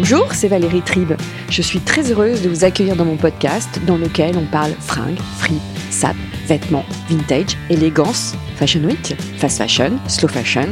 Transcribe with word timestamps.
Bonjour, 0.00 0.32
c'est 0.32 0.46
Valérie 0.46 0.82
Tribe. 0.82 1.14
Je 1.50 1.60
suis 1.60 1.80
très 1.80 2.12
heureuse 2.12 2.40
de 2.40 2.48
vous 2.48 2.62
accueillir 2.62 2.94
dans 2.94 3.04
mon 3.04 3.16
podcast 3.16 3.80
dans 3.84 3.98
lequel 3.98 4.36
on 4.38 4.44
parle 4.44 4.70
fringues, 4.78 5.18
fripe, 5.38 5.60
sap, 5.90 6.14
vêtements, 6.46 6.84
vintage, 7.08 7.56
élégance, 7.68 8.36
fashion 8.54 8.84
week, 8.84 9.16
fast 9.38 9.58
fashion, 9.58 9.98
slow 10.06 10.28
fashion. 10.28 10.68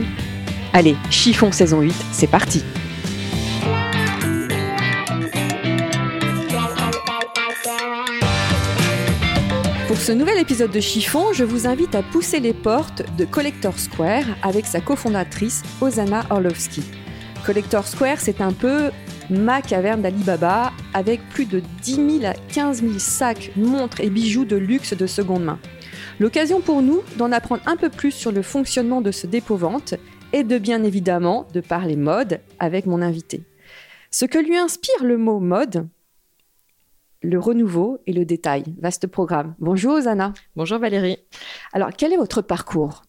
Allez, 0.72 0.94
chiffon 1.10 1.50
saison 1.50 1.80
8, 1.80 1.92
c'est 2.12 2.28
parti 2.28 2.62
Pour 9.88 9.96
ce 9.96 10.12
nouvel 10.12 10.38
épisode 10.38 10.70
de 10.70 10.80
Chiffon, 10.80 11.32
je 11.32 11.42
vous 11.42 11.66
invite 11.66 11.96
à 11.96 12.04
pousser 12.04 12.38
les 12.38 12.54
portes 12.54 13.02
de 13.18 13.24
Collector 13.24 13.76
Square 13.76 14.24
avec 14.44 14.66
sa 14.66 14.80
cofondatrice 14.80 15.64
Osana 15.80 16.24
Orlovski. 16.30 16.84
Collector 17.44 17.86
Square, 17.86 18.18
c'est 18.20 18.40
un 18.40 18.52
peu 18.52 18.90
ma 19.30 19.62
caverne 19.62 20.02
d'Alibaba 20.02 20.72
avec 20.94 21.20
plus 21.30 21.46
de 21.46 21.62
10 21.82 22.20
000 22.20 22.24
à 22.24 22.34
15 22.52 22.82
000 22.82 22.98
sacs, 22.98 23.52
montres 23.56 24.00
et 24.00 24.10
bijoux 24.10 24.44
de 24.44 24.56
luxe 24.56 24.94
de 24.94 25.06
seconde 25.06 25.44
main. 25.44 25.58
L'occasion 26.20 26.60
pour 26.60 26.82
nous 26.82 27.02
d'en 27.16 27.32
apprendre 27.32 27.62
un 27.66 27.76
peu 27.76 27.90
plus 27.90 28.12
sur 28.12 28.32
le 28.32 28.42
fonctionnement 28.42 29.00
de 29.00 29.10
ce 29.10 29.26
dépôt-vente 29.26 29.94
et 30.32 30.44
de 30.44 30.58
bien 30.58 30.82
évidemment 30.82 31.46
de 31.52 31.60
parler 31.60 31.96
mode 31.96 32.40
avec 32.58 32.86
mon 32.86 33.02
invité. 33.02 33.42
Ce 34.10 34.24
que 34.24 34.38
lui 34.38 34.56
inspire 34.56 35.04
le 35.04 35.18
mot 35.18 35.40
mode, 35.40 35.88
le 37.22 37.38
renouveau 37.38 37.98
et 38.06 38.12
le 38.12 38.24
détail. 38.24 38.64
Vaste 38.80 39.06
programme. 39.06 39.54
Bonjour 39.58 40.00
Zana. 40.00 40.32
Bonjour 40.54 40.78
Valérie. 40.78 41.18
Alors, 41.72 41.90
quel 41.96 42.12
est 42.12 42.16
votre 42.16 42.42
parcours? 42.42 43.05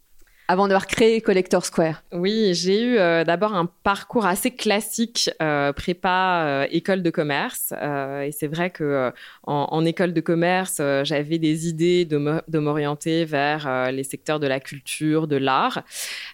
avant 0.49 0.67
d'avoir 0.67 0.87
créé 0.87 1.19
Collector 1.19 1.65
Square 1.65 2.03
Oui, 2.13 2.53
j'ai 2.53 2.81
eu 2.81 2.97
euh, 2.97 3.25
d'abord 3.25 3.53
un 3.53 3.65
parcours 3.83 4.25
assez 4.25 4.51
classique, 4.51 5.29
euh, 5.41 5.73
prépa, 5.73 6.43
euh, 6.45 6.67
école 6.71 7.03
de 7.03 7.09
commerce. 7.09 7.73
et 7.73 8.31
c'est 8.31 8.47
vrai 8.47 8.69
que 8.69 9.11
en, 9.43 9.85
école 9.85 10.13
de 10.13 10.21
commerce, 10.21 10.81
j'avais 11.03 11.37
des 11.37 11.67
idées 11.67 12.05
de 12.05 12.59
m'orienter 12.59 13.25
vers 13.25 13.91
les 13.91 14.03
secteurs 14.03 14.39
de 14.39 14.47
la 14.47 14.59
culture, 14.59 15.27
de 15.27 15.35
l'art. 15.35 15.83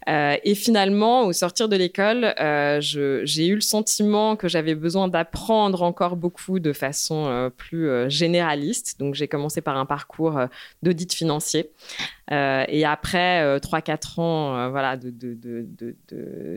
et 0.08 0.56
finalement, 0.56 1.26
au 1.26 1.34
sortir 1.34 1.70
de 1.70 1.76
l'école, 1.76 2.34
j'ai 2.80 3.48
eu 3.48 3.56
le 3.56 3.62
sentiment 3.62 4.36
que 4.36 4.48
j'avais 4.48 4.76
besoin 4.76 5.08
d'apprendre 5.08 5.84
encore 5.84 6.16
beaucoup 6.16 6.60
de 6.60 6.74
façon 6.74 7.52
plus 7.58 8.10
généraliste. 8.10 9.00
Donc 9.00 9.16
j'ai 9.16 9.28
commencé 9.28 9.62
par 9.62 9.78
un 9.78 9.86
parcours 9.86 10.40
d'audit 10.82 11.14
financier. 11.14 11.72
et 12.32 12.86
après 12.86 13.60
3-4 13.60 14.03
ans 14.20 14.56
euh, 14.56 14.70
voilà, 14.70 14.98
de, 14.98 15.12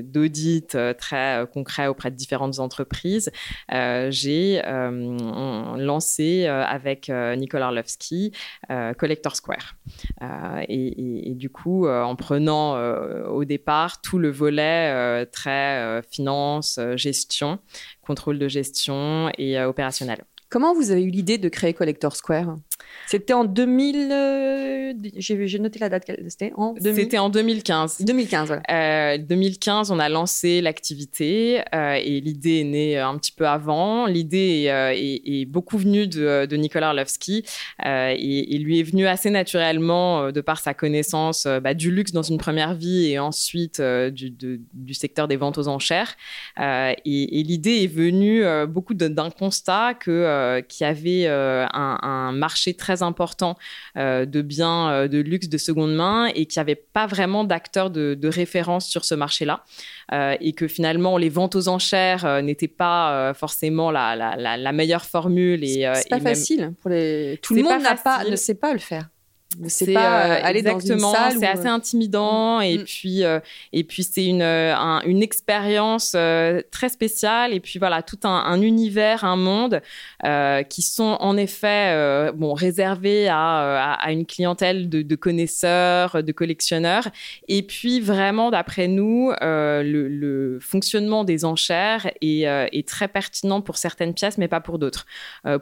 d'audit 0.02 0.74
euh, 0.74 0.92
très 0.94 1.42
euh, 1.42 1.46
concret 1.46 1.86
auprès 1.86 2.10
de 2.10 2.16
différentes 2.16 2.58
entreprises, 2.58 3.30
j'ai 3.68 4.62
lancé 4.62 6.46
avec 6.46 7.08
Nicolas 7.08 7.66
Orlovski 7.66 8.32
Collector 8.98 9.36
Square. 9.36 9.76
Et, 10.68 11.30
et, 11.30 11.34
du 11.34 11.50
coup, 11.50 11.88
en 11.88 12.16
prenant 12.16 12.76
au 13.26 13.44
départ 13.44 14.00
tout 14.00 14.18
le 14.18 14.30
volet 14.30 15.26
très 15.26 16.02
finance, 16.10 16.80
gestion, 16.94 17.58
contrôle 18.02 18.38
de 18.38 18.48
gestion 18.48 19.30
et 19.38 19.60
opérationnel. 19.60 20.24
Comment 20.48 20.74
vous 20.74 20.90
avez 20.90 21.02
eu 21.02 21.10
l'idée 21.10 21.38
de 21.38 21.48
créer 21.48 21.74
Collector 21.74 22.14
Square? 22.14 22.56
C'était 23.06 23.32
en 23.32 23.44
2000. 23.44 24.08
Euh, 24.10 24.92
j'ai 25.16 25.58
noté 25.58 25.78
la 25.78 25.88
date. 25.88 26.10
C'était 26.28 26.52
en, 26.56 26.74
C'était 26.80 27.18
en 27.18 27.28
2015. 27.30 27.98
2015, 28.00 28.48
voilà. 28.48 29.18
2015, 29.18 29.90
on 29.92 29.98
a 29.98 30.08
lancé 30.08 30.60
l'activité 30.60 31.62
euh, 31.74 31.94
et 31.94 32.20
l'idée 32.20 32.60
est 32.60 32.64
née 32.64 32.98
un 32.98 33.16
petit 33.16 33.32
peu 33.32 33.46
avant. 33.46 34.06
L'idée 34.06 34.64
est, 34.66 35.44
beaucoup 35.46 35.78
venue 35.78 36.08
de, 36.08 36.56
Nicolas 36.56 36.88
Orlovski 36.88 37.44
et, 37.84 38.58
lui 38.58 38.80
est 38.80 38.82
venue 38.82 39.06
assez 39.06 39.30
naturellement 39.30 40.32
de 40.32 40.40
par 40.40 40.58
sa 40.58 40.74
connaissance 40.74 41.46
bah, 41.46 41.74
du 41.74 41.90
luxe 41.90 42.12
dans 42.12 42.22
une 42.22 42.38
première 42.38 42.74
vie 42.74 43.12
et 43.12 43.18
ensuite 43.18 43.80
du, 43.80 44.30
du, 44.30 44.94
secteur 44.94 45.28
des 45.28 45.36
ventes 45.36 45.58
aux 45.58 45.68
enchères. 45.68 46.16
et, 46.58 47.42
l'idée 47.46 47.84
est 47.84 47.92
venue 47.92 48.42
beaucoup 48.66 48.94
d'un 48.94 49.30
constat 49.30 49.94
que 49.94 50.60
qu'il 50.68 50.84
y 50.84 50.90
avait 50.90 51.26
un, 51.28 51.98
un 52.02 52.32
marché 52.32 52.65
très 52.74 53.02
important 53.02 53.56
euh, 53.96 54.26
de 54.26 54.42
biens 54.42 54.90
euh, 54.90 55.08
de 55.08 55.18
luxe 55.18 55.48
de 55.48 55.58
seconde 55.58 55.94
main 55.94 56.26
et 56.26 56.46
qu'il 56.46 56.60
n'y 56.60 56.62
avait 56.62 56.74
pas 56.74 57.06
vraiment 57.06 57.44
d'acteurs 57.44 57.90
de, 57.90 58.28
référence 58.28 58.88
sur 58.88 59.04
ce 59.04 59.14
marché-là. 59.14 59.62
Euh, 60.12 60.36
et 60.40 60.52
que 60.52 60.68
finalement 60.68 61.16
les 61.16 61.28
ventes 61.28 61.54
aux 61.54 61.68
enchères 61.68 62.42
n'étaient 62.42 62.68
pas 62.68 63.32
forcément 63.34 63.90
la, 63.90 64.72
meilleure 64.72 65.04
formule. 65.04 65.64
Et, 65.64 65.90
c'est 65.94 66.08
pas 66.08 66.20
facile 66.20 66.72
pour 66.80 66.90
les. 66.90 67.38
Tout 67.42 67.54
le 67.54 67.62
monde 67.62 67.82
pas, 68.02 68.24
ne 68.24 68.36
sait 68.36 68.54
pas 68.54 68.72
le 68.72 68.78
faire 68.78 69.08
c'est 69.68 69.92
pas 69.92 70.26
euh, 70.26 70.40
aller 70.42 70.60
exactement, 70.60 71.12
dans 71.12 71.30
une 71.30 71.30
salle. 71.30 71.38
C'est 71.38 71.46
assez 71.46 71.68
intimidant 71.68 72.60
et 72.60 72.78
mm. 72.78 72.84
puis 72.84 73.24
euh, 73.24 73.40
et 73.72 73.84
puis 73.84 74.02
c'est 74.02 74.26
une 74.26 74.42
euh, 74.42 74.74
une 75.04 75.22
expérience 75.22 76.16
très 76.70 76.88
spéciale 76.88 77.52
et 77.52 77.60
puis 77.60 77.78
voilà 77.78 78.02
tout 78.02 78.18
un, 78.24 78.60
univers, 78.60 79.24
un 79.24 79.36
monde 79.36 79.80
qui 80.68 80.82
sont 80.82 81.16
en 81.20 81.36
effet 81.36 82.30
bon 82.34 82.54
réservés 82.54 83.28
à, 83.28 83.94
à, 83.94 84.12
une 84.12 84.26
clientèle 84.26 84.88
de, 84.88 85.02
de, 85.02 85.16
connaisseurs, 85.16 86.22
de 86.22 86.32
collectionneurs 86.32 87.08
et 87.48 87.62
puis 87.62 88.00
vraiment 88.00 88.50
d'après 88.50 88.88
nous 88.88 89.32
le, 89.40 90.08
le, 90.08 90.58
fonctionnement 90.60 91.24
des 91.24 91.44
enchères 91.44 92.10
est, 92.20 92.42
est, 92.42 92.88
très 92.88 93.08
pertinent 93.08 93.60
pour 93.60 93.76
certaines 93.76 94.14
pièces 94.14 94.38
mais 94.38 94.48
pas 94.48 94.60
pour 94.60 94.78
d'autres. 94.78 95.06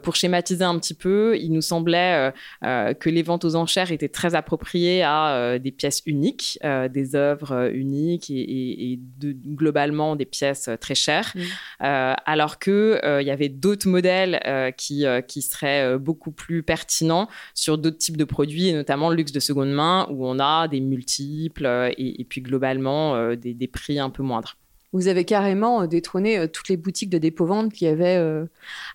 pour 0.03 0.15
schématiser 0.15 0.63
un 0.63 0.77
petit 0.79 0.93
peu, 0.93 1.37
il 1.37 1.51
nous 1.51 1.61
semblait 1.61 2.33
que 2.61 3.09
les 3.09 3.23
ventes 3.23 3.45
aux 3.45 3.55
enchères 3.55 3.84
était 3.91 4.09
très 4.09 4.35
approprié 4.35 5.03
à 5.03 5.35
euh, 5.35 5.59
des 5.59 5.71
pièces 5.71 6.01
uniques, 6.05 6.59
euh, 6.63 6.87
des 6.87 7.15
œuvres 7.15 7.51
euh, 7.51 7.71
uniques 7.73 8.29
et, 8.29 8.99
globalement 9.21 10.15
des 10.15 10.25
pièces 10.25 10.69
très 10.79 10.95
chères, 10.95 11.33
mmh. 11.35 11.41
alors 11.79 12.59
que 12.59 12.99
il 13.21 13.25
y 13.25 13.31
avait 13.31 13.49
d'autres 13.49 13.87
modèles 13.87 14.39
qui, 14.77 15.05
qui 15.27 15.41
seraient 15.41 15.97
beaucoup 15.97 16.31
plus 16.31 16.63
pertinents 16.63 17.27
sur 17.53 17.77
d'autres 17.77 17.97
types 17.97 18.17
de 18.17 18.23
produits, 18.23 18.69
et 18.69 18.73
notamment 18.73 19.09
le 19.09 19.15
luxe 19.15 19.31
de 19.31 19.39
seconde 19.39 19.71
main, 19.71 20.07
où 20.09 20.25
on 20.27 20.39
a 20.39 20.67
des 20.67 20.79
multiples 20.79 21.65
et, 21.97 22.25
puis 22.29 22.41
globalement 22.41 23.35
des 23.35 23.67
prix 23.67 23.99
un 23.99 24.09
peu 24.09 24.23
moindres 24.23 24.57
vous 24.95 25.09
avez 25.09 25.25
carrément 25.25 25.81
euh, 25.81 25.87
détrôné 25.87 26.37
euh, 26.37 26.47
toutes 26.47 26.69
les 26.69 26.77
boutiques 26.77 27.09
de 27.09 27.17
dépôt-vente 27.17 27.73
qui 27.73 27.85
avaient. 27.85 28.15
Euh, 28.15 28.45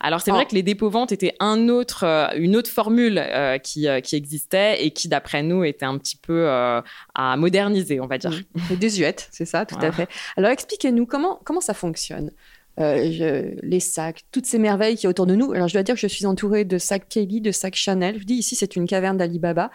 Alors 0.01 0.23
c'est 0.23 0.31
vrai 0.31 0.47
que 0.47 0.55
les 0.55 0.63
dépôts-ventes 0.63 1.13
étaient 1.13 1.35
un 1.41 1.69
autre, 1.69 2.05
une 2.37 2.57
autre 2.57 2.71
formule 2.71 3.23
qui, 3.63 3.87
qui, 4.03 4.17
existait 4.17 4.83
et 4.83 4.93
qui, 4.93 5.09
d'après 5.09 5.43
nous, 5.43 5.63
était 5.63 5.85
un 5.85 5.99
petit 5.99 6.17
peu 6.17 6.49
à 6.49 7.37
moderniser, 7.37 8.01
on 8.01 8.07
va 8.07 8.17
dire. 8.17 8.31
Mmh. 8.31 8.75
Désuète, 8.77 9.29
c'est 9.31 9.45
ça, 9.45 9.67
tout 9.67 9.79
à 9.81 9.93
fait. 9.93 10.09
Alors 10.37 10.51
expliquez-nous 10.51 11.05
comment, 11.05 11.41
comment 11.45 11.61
ça 11.61 11.75
fonctionne. 11.75 12.31
les 12.79 13.81
sacs, 13.81 14.23
toutes 14.33 14.47
ces 14.47 14.59
merveilles 14.59 14.97
qui 14.97 15.07
y 15.07 15.09
autour 15.09 15.27
de 15.27 15.35
nous. 15.35 15.53
Alors, 15.53 15.69
je 15.69 15.75
dois 15.75 15.83
dire 15.83 15.95
que 15.97 16.01
je 16.01 16.07
suis 16.07 16.25
entourée 16.25 16.65
de 16.65 16.79
sacs 16.79 17.09
Kelly, 17.09 17.41
de 17.41 17.53
sacs 17.53 17.77
Chanel. 17.77 18.19
Je 18.21 18.25
dis 18.25 18.35
ici, 18.35 18.57
c'est 18.57 18.75
une 18.77 18.87
caverne 18.87 19.19
d'Alibaba. 19.19 19.71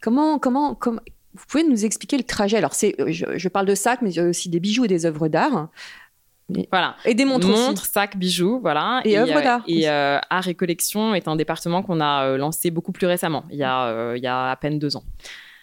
Comment, 0.00 0.38
comment, 0.38 0.74
comment, 0.74 1.00
vous 1.34 1.44
pouvez 1.46 1.64
nous 1.64 1.84
expliquer 1.84 2.16
le 2.16 2.24
trajet 2.24 2.56
Alors, 2.56 2.74
c'est, 2.74 2.94
euh, 3.00 3.10
je, 3.10 3.48
parle 3.48 3.66
de 3.66 3.74
sacs, 3.74 4.02
mais 4.02 4.10
il 4.10 4.16
y 4.16 4.20
a 4.20 4.24
aussi 4.24 4.48
des 4.48 4.60
bijoux 4.60 4.84
et 4.84 4.88
des 4.88 5.06
œuvres 5.06 5.28
d'art. 5.28 5.68
Voilà. 6.72 6.96
Et 7.04 7.14
des 7.14 7.24
montres, 7.24 7.46
montres 7.46 7.86
sacs, 7.86 8.16
bijoux, 8.16 8.58
voilà. 8.60 9.00
Et, 9.04 9.16
œuvres 9.18 9.36
euh, 9.36 9.42
d'art. 9.42 9.62
Et 9.68 9.88
euh, 9.88 10.18
art 10.30 10.48
et 10.48 10.54
collection 10.54 11.14
est 11.14 11.28
un 11.28 11.36
département 11.36 11.82
qu'on 11.82 12.00
a 12.00 12.36
lancé 12.36 12.70
beaucoup 12.70 12.92
plus 12.92 13.06
récemment, 13.06 13.44
il 13.50 13.58
y 13.58 13.64
a, 13.64 14.14
il 14.16 14.22
y 14.22 14.26
a 14.26 14.50
à 14.50 14.56
peine 14.56 14.78
deux 14.78 14.96
ans. 14.96 15.04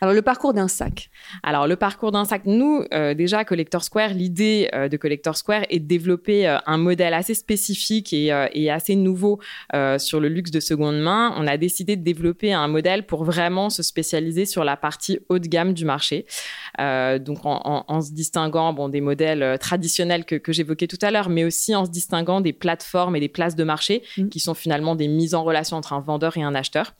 Alors, 0.01 0.13
le 0.13 0.21
parcours 0.21 0.53
d'un 0.53 0.67
sac. 0.67 1.09
Alors, 1.41 1.65
le 1.67 1.75
parcours 1.75 2.11
d'un 2.11 2.25
sac, 2.25 2.43
nous, 2.45 2.83
euh, 2.93 3.15
déjà, 3.15 3.43
Collector 3.43 3.83
Square, 3.83 4.13
l'idée 4.13 4.69
euh, 4.73 4.89
de 4.89 4.97
Collector 4.97 5.35
Square 5.35 5.63
est 5.69 5.79
de 5.79 5.87
développer 5.87 6.47
euh, 6.47 6.57
un 6.67 6.77
modèle 6.77 7.15
assez 7.15 7.33
spécifique 7.33 8.13
et, 8.13 8.31
et 8.53 8.69
assez 8.69 8.95
nouveau 8.95 9.39
sur 9.97 10.19
le 10.19 10.27
luxe 10.27 10.51
de 10.51 10.59
seconde 10.59 10.99
main. 10.99 11.33
On 11.37 11.47
a 11.47 11.57
décidé 11.57 11.95
de 11.95 12.03
développer 12.03 12.53
un 12.53 12.67
modèle 12.67 13.05
pour 13.05 13.23
vraiment 13.23 13.69
se 13.69 13.83
spécialiser 13.83 14.45
sur 14.45 14.63
la 14.63 14.77
partie 14.77 15.19
haut 15.29 15.39
de 15.39 15.47
gamme 15.47 15.73
du 15.73 15.85
marché. 15.85 16.25
donc, 16.77 17.45
en, 17.45 17.85
en, 17.87 18.01
se 18.01 18.11
distinguant 18.11 18.73
bon, 18.73 18.89
des 18.89 19.01
modèles 19.01 19.57
traditionnels 19.59 20.25
que, 20.25 20.35
que 20.35 20.51
j'évoquais 20.51 20.87
tout 20.87 20.97
à 21.01 21.11
l'heure, 21.11 21.29
mais 21.29 21.43
aussi 21.43 21.75
en 21.75 21.85
se 21.85 21.91
distinguant 21.91 22.41
des 22.41 22.53
plateformes 22.53 23.15
et 23.15 23.19
des 23.19 23.29
places 23.29 23.55
de 23.55 23.63
marché 23.63 24.03
mmh. 24.17 24.29
qui 24.29 24.39
sont 24.39 24.53
finalement 24.53 24.95
des 24.95 25.07
mises 25.07 25.35
en 25.35 25.43
relation 25.43 25.77
entre 25.77 25.93
un 25.93 26.01
vendeur 26.01 26.37
et 26.37 26.43
un 26.43 26.55
acheteur. 26.55 26.93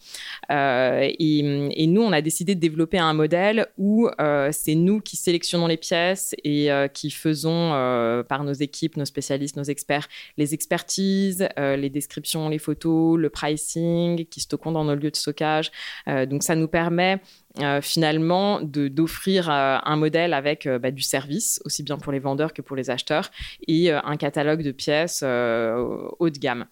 Et, 0.49 1.83
et 1.83 1.87
nous, 1.87 2.01
on 2.01 2.11
a 2.11 2.21
décidé 2.21 2.55
de 2.55 2.59
développer 2.59 2.86
un 2.95 3.13
modèle 3.13 3.67
où 3.77 4.07
euh, 4.21 4.49
c'est 4.53 4.75
nous 4.75 5.01
qui 5.01 5.17
sélectionnons 5.17 5.67
les 5.67 5.77
pièces 5.77 6.33
et 6.43 6.71
euh, 6.71 6.87
qui 6.87 7.11
faisons 7.11 7.73
euh, 7.73 8.23
par 8.23 8.43
nos 8.43 8.53
équipes, 8.53 8.95
nos 8.95 9.05
spécialistes, 9.05 9.57
nos 9.57 9.63
experts, 9.63 10.07
les 10.37 10.53
expertises, 10.53 11.47
les 11.57 11.89
descriptions, 11.89 12.47
les 12.49 12.59
photos, 12.59 13.17
le 13.17 13.29
pricing, 13.29 14.25
qui 14.25 14.39
stockons 14.39 14.71
dans 14.71 14.85
nos 14.85 14.95
lieux 14.95 15.11
de 15.11 15.15
stockage. 15.15 15.71
donc 16.05 16.43
ça 16.43 16.55
nous 16.55 16.67
permet 16.67 17.19
euh, 17.61 17.81
finalement 17.81 18.59
d'offrir 18.61 19.49
euh, 19.49 19.77
un 19.83 19.95
modèle 19.95 20.33
avec 20.33 20.67
euh, 20.67 20.77
bah, 20.77 20.91
du 20.91 21.01
service, 21.01 21.59
aussi 21.65 21.81
bien 21.81 21.97
pour 21.97 22.11
les 22.11 22.19
vendeurs 22.19 22.53
que 22.53 22.61
pour 22.61 22.75
les 22.75 22.89
acheteurs, 22.89 23.31
et 23.67 23.91
un 23.91 24.17
catalogue 24.17 24.61
de 24.61 24.71
pièces 24.71 25.23
haut 25.23 26.29
de 26.29 26.37
gamme. 26.37 26.65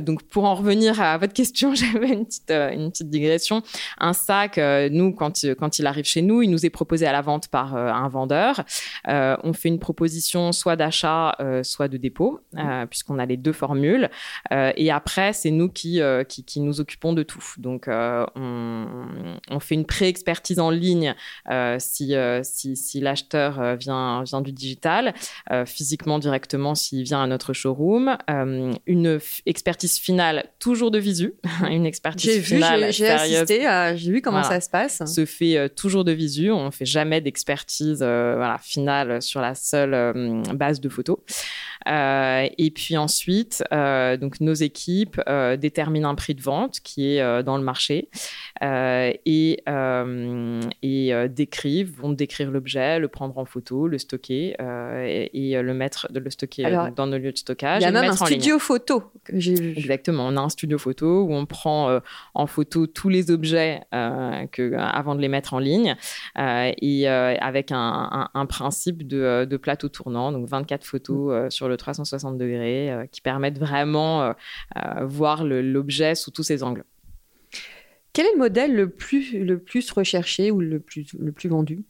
donc 0.00 0.22
pour 0.24 0.44
en 0.44 0.54
revenir 0.54 1.00
à 1.00 1.18
votre 1.18 1.32
question, 1.32 1.74
j'avais 1.74 2.08
une 2.08 2.24
petite, 2.26 3.08
digression. 3.08 3.62
Un 3.98 4.12
sac, 4.12 4.58
nous, 4.90 5.12
quand, 5.12 5.42
il 5.78 5.86
arrive 5.86 6.04
chez 6.04 6.22
nous, 6.22 6.42
il 6.42 6.50
nous 6.50 6.66
est 6.66 6.70
proposé 6.70 7.06
à 7.06 7.12
la 7.12 7.22
vente 7.22 7.48
par 7.48 7.76
un 7.76 8.08
vendeur. 8.08 8.64
on 9.06 9.52
fait 9.52 9.68
une 9.68 9.78
proposition 9.78 10.52
soit 10.52 10.76
d'achat, 10.76 11.36
soit 11.62 11.88
de 11.88 11.96
dépôt, 11.96 12.40
puisqu'on 12.90 13.18
a 13.18 13.26
les 13.26 13.36
deux 13.36 13.52
formules. 13.52 14.10
et 14.50 14.90
après, 14.90 15.32
c'est 15.32 15.50
nous 15.50 15.68
qui, 15.68 16.00
nous 16.56 16.80
occupons 16.80 17.12
de 17.12 17.22
tout. 17.22 17.44
Donc 17.58 17.86
on, 17.88 18.26
on 19.50 19.60
fait 19.60 19.74
une 19.74 19.86
pré 19.86 20.08
expertise 20.16 20.58
en 20.58 20.70
ligne 20.70 21.14
euh, 21.50 21.76
si, 21.78 22.14
euh, 22.14 22.40
si, 22.42 22.74
si 22.74 23.00
l'acheteur 23.00 23.60
euh, 23.60 23.76
vient, 23.76 24.22
vient 24.24 24.40
du 24.40 24.50
digital, 24.50 25.12
physiquement 25.66 26.18
directement 26.18 26.74
s'il 26.74 27.02
vient 27.02 27.22
à 27.22 27.26
notre 27.26 27.52
showroom. 27.52 28.16
une 28.86 29.20
expertise 29.44 29.98
finale 29.98 30.46
toujours 30.58 30.90
de 30.90 30.98
visu, 30.98 31.34
une 31.70 31.84
expertise 31.84 32.42
finale 32.42 32.92
J'ai 32.92 33.08
assisté, 33.08 33.92
j'ai 33.96 34.12
vu 34.12 34.22
comment 34.22 34.42
ça 34.42 34.60
se 34.60 34.70
passe. 34.70 35.04
Se 35.04 35.26
fait 35.26 35.68
toujours 35.74 36.04
de 36.04 36.12
visu, 36.12 36.50
on 36.50 36.66
ne 36.66 36.70
fait 36.70 36.86
jamais 36.86 37.20
d'expertise 37.20 37.98
voilà, 37.98 38.56
finale 38.62 39.20
sur 39.20 39.40
la 39.40 39.54
seule 39.54 40.42
base 40.54 40.80
de 40.80 40.88
photos. 40.88 41.18
et 41.86 42.72
puis 42.74 42.96
ensuite, 42.96 43.62
donc 43.70 44.40
nos 44.40 44.54
équipes 44.54 45.20
déterminent 45.58 46.08
un 46.08 46.14
prix 46.14 46.34
de 46.34 46.42
vente 46.42 46.80
qui 46.80 47.08
est 47.08 47.42
dans 47.42 47.58
le 47.58 47.64
marché 47.64 48.08
et 48.62 49.62
euh, 49.68 49.95
et 50.82 51.14
euh, 51.14 51.28
décrivent, 51.28 51.96
vont 52.00 52.10
décrire 52.10 52.50
l'objet, 52.50 52.98
le 52.98 53.08
prendre 53.08 53.36
en 53.38 53.44
photo, 53.44 53.86
le 53.86 53.98
stocker 53.98 54.56
euh, 54.60 55.26
et, 55.32 55.60
le 55.60 55.74
mettre, 55.74 56.12
de 56.12 56.18
le 56.18 56.30
stocker 56.30 56.90
dans 56.94 57.06
nos 57.06 57.18
lieux 57.18 57.32
de 57.32 57.38
stockage. 57.38 57.82
Il 57.82 57.84
y 57.84 57.88
a 57.88 57.90
même 57.90 58.10
un 58.10 58.16
studio 58.16 58.58
photo 58.58 59.04
que. 59.24 59.36
Exactement, 59.76 60.26
on 60.26 60.36
a 60.36 60.40
un 60.40 60.48
studio 60.48 60.78
photo 60.78 61.24
où 61.24 61.34
on 61.34 61.46
prend 61.46 62.00
en 62.34 62.46
photo 62.46 62.86
tous 62.86 63.08
les 63.08 63.30
objets 63.30 63.80
que, 63.92 64.74
avant 64.76 65.14
de 65.14 65.20
les 65.20 65.28
mettre 65.28 65.54
en 65.54 65.58
ligne 65.58 65.96
et 66.36 67.08
avec 67.08 67.70
un, 67.72 68.46
principe 68.48 69.06
de, 69.06 69.56
plateau 69.56 69.88
tournant, 69.88 70.32
donc 70.32 70.48
24 70.48 70.84
photos 70.84 71.52
sur 71.52 71.68
le 71.68 71.76
360 71.76 72.38
degrés 72.38 73.08
qui 73.12 73.20
permettent 73.20 73.58
vraiment 73.58 74.34
voir 75.02 75.44
l'objet 75.44 76.14
sous 76.14 76.30
tous 76.30 76.42
ses 76.42 76.62
angles. 76.62 76.84
Quel 78.16 78.24
est 78.24 78.32
le 78.32 78.38
modèle 78.38 78.74
le 78.74 78.88
plus, 78.88 79.90
recherché 79.90 80.50
ou 80.50 80.60
le 80.60 80.80
plus, 80.80 81.06
vendu? 81.44 81.84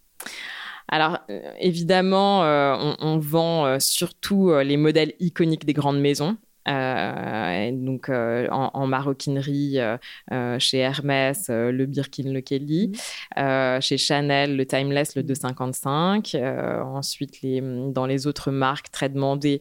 Alors 0.89 1.21
euh, 1.31 1.53
évidemment, 1.61 2.43
euh, 2.43 2.75
on, 2.77 2.97
on, 2.99 3.19
vend 3.21 3.67
euh, 3.67 3.77
surtout 3.79 4.53
les 4.59 4.77
modèles 4.77 5.13
iconiques 5.21 5.65
des 5.65 5.73
grandes 5.73 6.01
maisons. 6.01 6.37
Euh, 6.69 7.71
donc 7.73 8.09
euh, 8.09 8.49
en, 8.51 8.87
maroquinerie 8.87 9.79
euh, 9.79 10.59
chez 10.59 10.79
Hermès, 10.79 11.49
le 11.49 11.87
Birkin, 11.87 12.33
le 12.33 12.41
Kelly, 12.41 12.93
mmh. 13.37 13.81
chez 13.81 13.99
Chanel, 13.99 14.57
le 14.57 14.67
Timeless, 14.67 15.17
le 15.17 15.23
255. 15.23 16.37
ensuite, 16.85 17.43
les, 17.43 17.61
dans 17.61 18.07
les 18.07 18.27
autres 18.27 18.51
marques 18.51 18.91
très 18.91 19.09
demandées, 19.09 19.61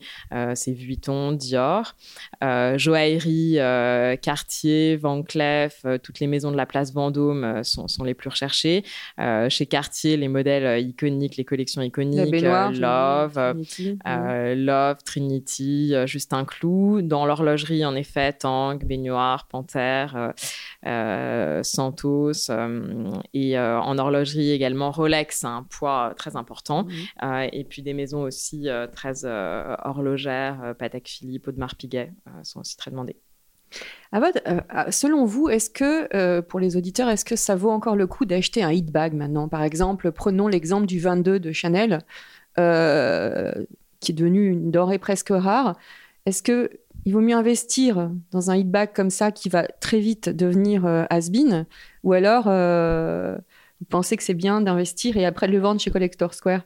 c'est 0.53 0.73
Vuitton, 0.73 1.31
Dior, 1.31 1.95
joaillerie, 2.41 3.57
Cartier, 4.21 4.95
Van 4.97 5.23
Cleef, 5.23 5.85
toutes 6.03 6.19
les 6.19 6.27
maisons 6.27 6.51
de 6.51 6.57
la 6.57 6.65
place 6.65 6.93
Vendôme 6.93 7.63
sont, 7.63 7.87
sont 7.87 8.03
les 8.03 8.13
plus 8.13 8.29
recherchées. 8.29 8.83
chez 9.49 9.65
Cartier, 9.65 10.17
les 10.17 10.27
modèles 10.27 10.85
iconiques, 10.85 11.37
les 11.37 11.45
collections 11.45 11.81
iconiques, 11.81 12.41
Love, 12.41 13.33
Trinity, 13.33 13.97
Love, 14.05 14.97
Trinity, 15.03 15.93
Justin 16.05 16.45
Clou, 16.45 16.94
dans 17.01 17.25
l'horlogerie, 17.25 17.85
en 17.85 17.95
effet, 17.95 18.33
Tang, 18.33 18.83
Baignoire, 18.83 19.47
Panthère, 19.47 20.15
euh, 20.15 20.31
euh, 20.85 21.63
Santos. 21.63 22.49
Euh, 22.49 23.11
et 23.33 23.57
en 23.59 23.97
horlogerie 23.97 24.51
également, 24.51 24.91
Rolex, 24.91 25.43
un 25.43 25.63
poids 25.63 26.13
très 26.17 26.35
important. 26.35 26.87
et 27.23 27.63
puis 27.63 27.81
des 27.81 27.93
maisons 27.93 28.21
aussi 28.21 28.67
très 28.93 29.25
horlogères, 29.25 30.75
Patek 30.77 31.07
Philippe, 31.07 31.47
Audemars 31.47 31.75
Piguet 31.75 32.11
sont 32.43 32.59
aussi 32.61 32.77
très 32.77 32.91
demandées. 32.91 33.17
selon 34.89 35.25
vous, 35.25 35.49
est-ce 35.49 35.69
que, 35.69 36.39
pour 36.41 36.59
les 36.59 36.77
auditeurs, 36.77 37.09
est-ce 37.09 37.25
que 37.25 37.35
ça 37.35 37.55
vaut 37.55 37.71
encore 37.71 37.95
le 37.95 38.07
coup 38.07 38.25
d'acheter 38.25 38.63
un 38.63 38.71
hit 38.71 38.91
bag 38.91 39.13
maintenant? 39.13 39.47
Par 39.47 39.63
exemple, 39.63 40.11
prenons 40.11 40.47
l'exemple 40.47 40.85
du 40.85 40.99
22 40.99 41.39
de 41.39 41.51
Chanel, 41.51 41.99
qui 42.55 44.11
est 44.11 44.15
devenu 44.15 44.49
une 44.49 44.71
denrée 44.71 44.99
presque 44.99 45.29
rare. 45.29 45.75
Est-ce 46.25 46.41
que 46.41 46.69
il 47.05 47.13
vaut 47.13 47.21
mieux 47.21 47.35
investir 47.35 48.11
dans 48.31 48.51
un 48.51 48.57
hit 48.57 48.69
bag 48.69 48.89
comme 48.93 49.11
ça 49.11 49.31
qui 49.31 49.47
va 49.47 49.67
très 49.79 49.99
vite 49.99 50.29
devenir 50.29 50.85
euh, 50.85 51.05
has-been 51.09 51.65
ou 52.03 52.13
alors 52.13 52.45
euh, 52.47 53.35
vous 53.79 53.85
pensez 53.87 54.17
que 54.17 54.23
c'est 54.23 54.33
bien 54.33 54.61
d'investir 54.61 55.15
et 55.15 55.25
après 55.25 55.47
de 55.47 55.51
le 55.51 55.59
vendre 55.59 55.79
chez 55.79 55.91
Collector 55.91 56.33
Square? 56.33 56.61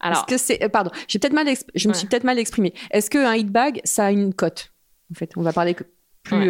Alors, 0.00 0.26
que 0.26 0.38
c'est 0.38 0.62
euh, 0.62 0.68
pardon, 0.68 0.92
j'ai 1.08 1.18
peut-être 1.18 1.32
mal 1.32 1.48
je 1.74 1.88
me 1.88 1.92
suis 1.92 2.06
peut-être 2.06 2.22
mal 2.22 2.38
exprimé. 2.38 2.72
Est-ce 2.92 3.10
qu'un 3.10 3.34
hit 3.34 3.50
bag 3.50 3.80
ça 3.82 4.06
a 4.06 4.10
une 4.12 4.32
cote? 4.32 4.72
En 5.10 5.14
fait, 5.14 5.32
on 5.36 5.42
va 5.42 5.52
parler 5.52 5.74
plus 6.22 6.48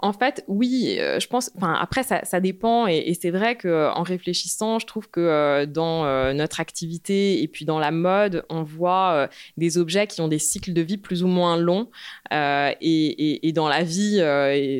en 0.00 0.12
fait, 0.12 0.44
oui, 0.46 0.96
euh, 1.00 1.18
je 1.18 1.26
pense. 1.26 1.50
Enfin, 1.56 1.74
après, 1.74 2.04
ça, 2.04 2.24
ça 2.24 2.38
dépend, 2.38 2.86
et, 2.86 3.16
c'est 3.20 3.30
vrai 3.30 3.56
que 3.56 3.90
en 3.92 4.02
réfléchissant, 4.02 4.78
je 4.78 4.86
trouve 4.86 5.10
que 5.10 5.20
euh, 5.20 5.66
dans 5.66 6.04
euh, 6.04 6.32
notre 6.32 6.60
activité 6.60 7.42
et 7.42 7.48
puis 7.48 7.64
dans 7.64 7.80
la 7.80 7.90
mode, 7.90 8.44
on 8.48 8.62
voit 8.62 9.28
des 9.56 9.76
objets 9.76 10.06
qui 10.06 10.20
ont 10.20 10.28
des 10.28 10.38
cycles 10.38 10.72
de 10.72 10.82
vie 10.82 10.98
plus 10.98 11.24
ou 11.24 11.26
moins 11.26 11.56
longs. 11.56 11.88
Et, 12.30 13.48
et, 13.48 13.52
dans 13.52 13.68
la 13.68 13.82
vie, 13.82 14.20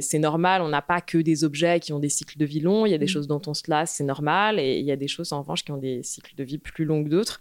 c'est 0.02 0.18
normal. 0.18 0.62
On 0.62 0.68
n'a 0.68 0.82
pas 0.82 1.00
que 1.00 1.18
des 1.18 1.42
objets 1.42 1.80
qui 1.80 1.92
ont 1.92 1.98
des 1.98 2.08
cycles 2.08 2.38
de 2.38 2.44
vie 2.44 2.60
longs. 2.60 2.86
Il 2.86 2.90
y 2.90 2.94
a 2.94 2.98
des 2.98 3.06
mmh. 3.06 3.08
choses 3.08 3.26
dont 3.26 3.42
on 3.46 3.54
se 3.54 3.64
lasse, 3.68 3.94
c'est 3.94 4.04
normal, 4.04 4.60
et 4.60 4.78
il 4.78 4.84
y 4.84 4.92
a 4.92 4.96
des 4.96 5.08
choses 5.08 5.32
en 5.32 5.40
revanche 5.40 5.64
qui 5.64 5.72
ont 5.72 5.78
des 5.78 6.02
cycles 6.02 6.34
de 6.36 6.44
vie 6.44 6.58
plus 6.58 6.84
longs 6.84 7.02
que 7.02 7.08
d'autres. 7.08 7.40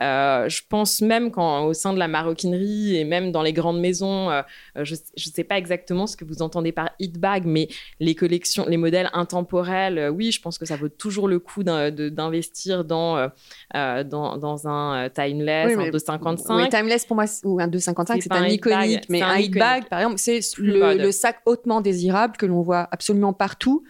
je 0.00 0.60
pense 0.68 1.02
même 1.02 1.30
qu'au 1.30 1.74
sein 1.74 1.92
de 1.92 1.98
la 1.98 2.08
maroquinerie 2.08 2.96
et 2.96 3.04
même 3.04 3.32
dans 3.32 3.42
les 3.42 3.52
grandes 3.52 3.80
maisons, 3.80 4.30
je 4.76 4.94
ne 4.94 5.32
sais 5.32 5.44
pas 5.44 5.58
exactement 5.58 6.06
ce 6.06 6.16
que 6.16 6.24
vous 6.24 6.40
entendez 6.40 6.72
par 6.72 6.90
hit 7.18 7.20
bague, 7.20 7.44
mais 7.46 7.68
les 8.00 8.14
collections, 8.14 8.66
les 8.68 8.76
modèles 8.76 9.10
intemporels, 9.12 9.98
euh, 9.98 10.08
oui, 10.10 10.32
je 10.32 10.40
pense 10.40 10.58
que 10.58 10.66
ça 10.66 10.76
vaut 10.76 10.88
toujours 10.88 11.28
le 11.28 11.38
coup 11.38 11.62
d'investir 11.62 12.84
dans, 12.84 13.16
euh, 13.16 13.28
euh, 13.74 14.04
dans, 14.04 14.36
dans, 14.36 14.68
un 14.68 15.08
timeless, 15.10 15.76
un 15.76 15.90
255. 15.90 16.56
Oui, 16.56 16.68
timeless 16.68 17.04
pour 17.04 17.16
moi, 17.16 17.24
ou 17.44 17.60
un 17.60 17.68
255, 17.68 18.22
c'est 18.22 18.32
un, 18.32 18.46
iconique, 18.46 19.08
mais 19.08 19.22
un, 19.22 19.36
hit 19.36 19.54
bag, 19.54 19.88
par 19.88 20.00
exemple, 20.00 20.18
c'est 20.18 20.40
le, 20.58 20.94
le, 20.94 21.12
sac 21.12 21.40
hautement 21.46 21.80
désirable 21.80 22.36
que 22.36 22.46
l'on 22.46 22.62
voit 22.62 22.88
absolument 22.90 23.32
partout 23.32 23.84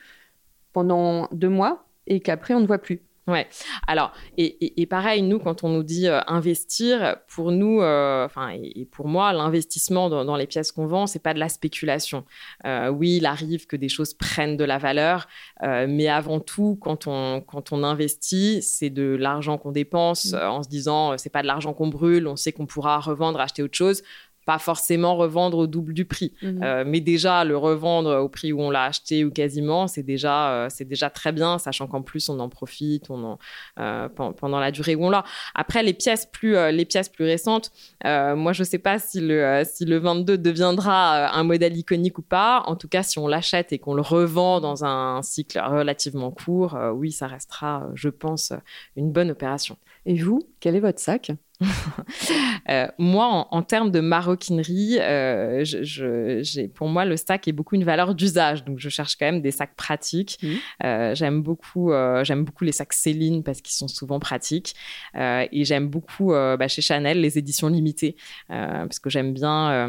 pendant 0.73 1.29
deux 1.33 1.49
mois 1.49 1.85
et 2.07 2.21
qu'après 2.21 2.55
on 2.55 2.61
ne 2.61 2.67
voit 2.67 2.79
plus. 2.79 3.03
Ouais. 3.29 3.47
Alors, 3.87 4.13
et, 4.39 4.87
pareil, 4.87 5.21
nous, 5.21 5.39
quand 5.39 5.63
on 5.63 5.69
nous 5.69 5.83
dit 5.83 6.09
euh, 6.09 6.21
investir, 6.27 7.17
pour 7.29 7.53
nous, 7.53 7.83
euh, 7.83 8.25
enfin, 8.25 8.49
et, 8.51 8.87
pour 8.87 9.07
moi, 9.07 9.35
l'investissement 9.35 10.09
dans, 10.09 10.37
les 10.37 10.47
pièces 10.47 10.73
qu'on 10.73 10.87
vend, 10.87 11.07
c'est 11.07 11.19
pas 11.19 11.35
de 11.35 11.39
la 11.39 11.51
spéculation. 11.51 12.25
Euh, 12.65 12.89
oui, 12.89 13.19
il 13.19 13.27
arrive 13.27 13.67
que 13.67 13.77
des 13.77 13.91
choses 13.91 14.15
prennent 14.15 14.57
de 14.57 14.65
la 14.65 14.79
valeur, 14.79 15.29
mais 15.63 16.09
avant 16.09 16.41
tout, 16.41 16.79
quand 16.81 17.07
on, 17.07 17.43
quand 17.43 17.73
on 17.73 17.85
investit, 17.85 18.63
c'est 18.63 18.91
de 18.91 19.15
l'argent 19.15 19.59
qu'on 19.59 19.73
dépense 19.73 20.33
mmh. 20.33 20.37
en 20.37 20.63
se 20.63 20.69
disant, 20.69 21.19
c'est 21.19 21.29
pas 21.29 21.43
de 21.43 21.47
l'argent 21.47 21.75
qu'on 21.75 21.89
brûle, 21.89 22.27
on 22.27 22.37
sait 22.37 22.53
qu'on 22.53 22.67
pourra 22.67 22.99
revendre, 22.99 23.41
acheter 23.41 23.63
autre 23.63 23.77
chose 23.77 24.03
pas 24.49 24.59
forcément 24.59 25.15
revendre 25.15 25.59
au 25.59 25.67
double 25.67 25.93
du 25.93 26.07
prix. 26.07 26.33
Mhm. 26.41 26.85
mais 26.87 27.01
déjà, 27.03 27.45
le 27.45 27.55
revendre 27.59 28.23
au 28.25 28.31
prix 28.31 28.51
où 28.51 28.63
on 28.63 28.71
l'a 28.71 28.85
acheté 28.85 29.23
ou 29.23 29.31
quasiment, 29.31 29.87
c'est 29.89 30.03
déjà, 30.03 30.69
c'est 30.71 30.87
déjà 30.87 31.11
très 31.11 31.33
bien, 31.33 31.59
sachant 31.59 31.87
qu'en 31.87 32.01
plus, 32.01 32.31
on 32.31 32.41
en 32.41 32.49
profite 32.49 33.11
on 33.11 33.37
en, 33.77 34.09
pendant 34.09 34.59
la 34.59 34.71
durée 34.71 34.95
où 34.95 35.05
on 35.05 35.11
l'a. 35.11 35.23
Après, 35.55 35.83
les 35.83 35.93
pièces 35.93 36.25
plus, 36.25 36.55
les 36.73 36.87
pièces 36.87 37.11
plus 37.11 37.27
récentes, 37.27 37.71
moi, 38.05 38.55
je 38.55 38.65
sais 38.65 38.79
pas 38.79 38.99
si 38.99 39.21
le, 39.21 39.65
si 39.71 39.85
le 39.85 39.99
22 39.99 40.39
deviendra 40.39 41.37
un 41.37 41.45
modèle 41.45 41.77
iconique 41.77 42.17
ou 42.17 42.23
pas. 42.23 42.63
En 42.65 42.75
tout 42.75 42.89
cas, 42.89 43.03
si 43.03 43.19
on 43.19 43.27
l'achète 43.27 43.75
et 43.75 43.79
qu'on 43.79 43.93
le 43.93 44.01
revend 44.01 44.63
dans 44.63 44.83
un 44.83 45.21
cycle 45.21 45.61
relativement 45.61 46.31
court, 46.31 46.75
oui, 46.95 47.13
ça 47.13 47.27
restera, 47.27 47.87
je 47.93 48.09
pense, 48.09 48.55
une 48.97 49.13
bonne 49.13 49.31
opération. 49.31 49.77
Et 50.07 50.15
vous, 50.15 50.41
quel 50.61 50.75
est 50.75 50.81
votre 50.81 51.01
sac? 51.01 51.33
euh, 52.69 52.87
moi, 52.99 53.49
en, 53.51 53.63
termes 53.63 53.91
de 53.91 54.01
maroquinerie, 54.01 54.99
euh, 55.01 55.65
je, 55.65 56.67
pour 56.69 56.89
moi, 56.89 57.05
le 57.05 57.17
sac 57.17 57.49
est 57.49 57.53
beaucoup 57.53 57.75
une 57.75 57.85
valeur 57.85 58.15
d'usage. 58.15 58.65
Donc, 58.65 58.79
je 58.79 58.89
cherche 58.89 59.17
quand 59.17 59.27
même 59.27 59.43
des 59.43 59.51
sacs 59.51 59.75
pratiques. 59.75 60.39
Mmh. 60.43 60.49
Euh, 60.85 61.15
j'aime 61.15 61.43
beaucoup, 61.43 61.93
j'aime 62.23 62.45
beaucoup 62.45 62.65
les 62.65 62.73
sacs 62.73 62.93
Céline 62.93 63.43
parce 63.43 63.61
qu'ils 63.61 63.75
sont 63.75 63.89
souvent 63.89 64.21
pratiques. 64.21 64.75
et 65.15 65.65
j'aime 65.65 65.89
beaucoup 65.89 66.29
bah, 66.29 66.69
chez 66.69 66.83
Chanel 66.83 67.21
les 67.21 67.39
éditions 67.39 67.69
limitées 67.69 68.17
parce 68.49 68.99
que 68.99 69.11
j'aime 69.11 69.33
bien 69.33 69.89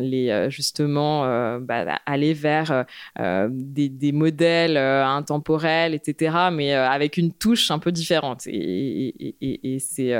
les 0.00 0.46
justement 0.50 1.58
bah, 1.60 2.00
aller 2.06 2.34
vers 2.34 2.84
des, 3.18 3.88
des, 3.88 4.12
modèles 4.12 4.76
intemporels, 4.76 5.94
etc. 5.94 6.48
Mais 6.52 6.72
avec 6.74 7.16
une 7.16 7.32
touche 7.32 7.70
un 7.70 7.78
peu 7.78 7.92
différente. 7.92 8.46
Et, 8.46 9.36
et, 9.40 9.74
et 9.74 9.78
c'est 9.78 10.14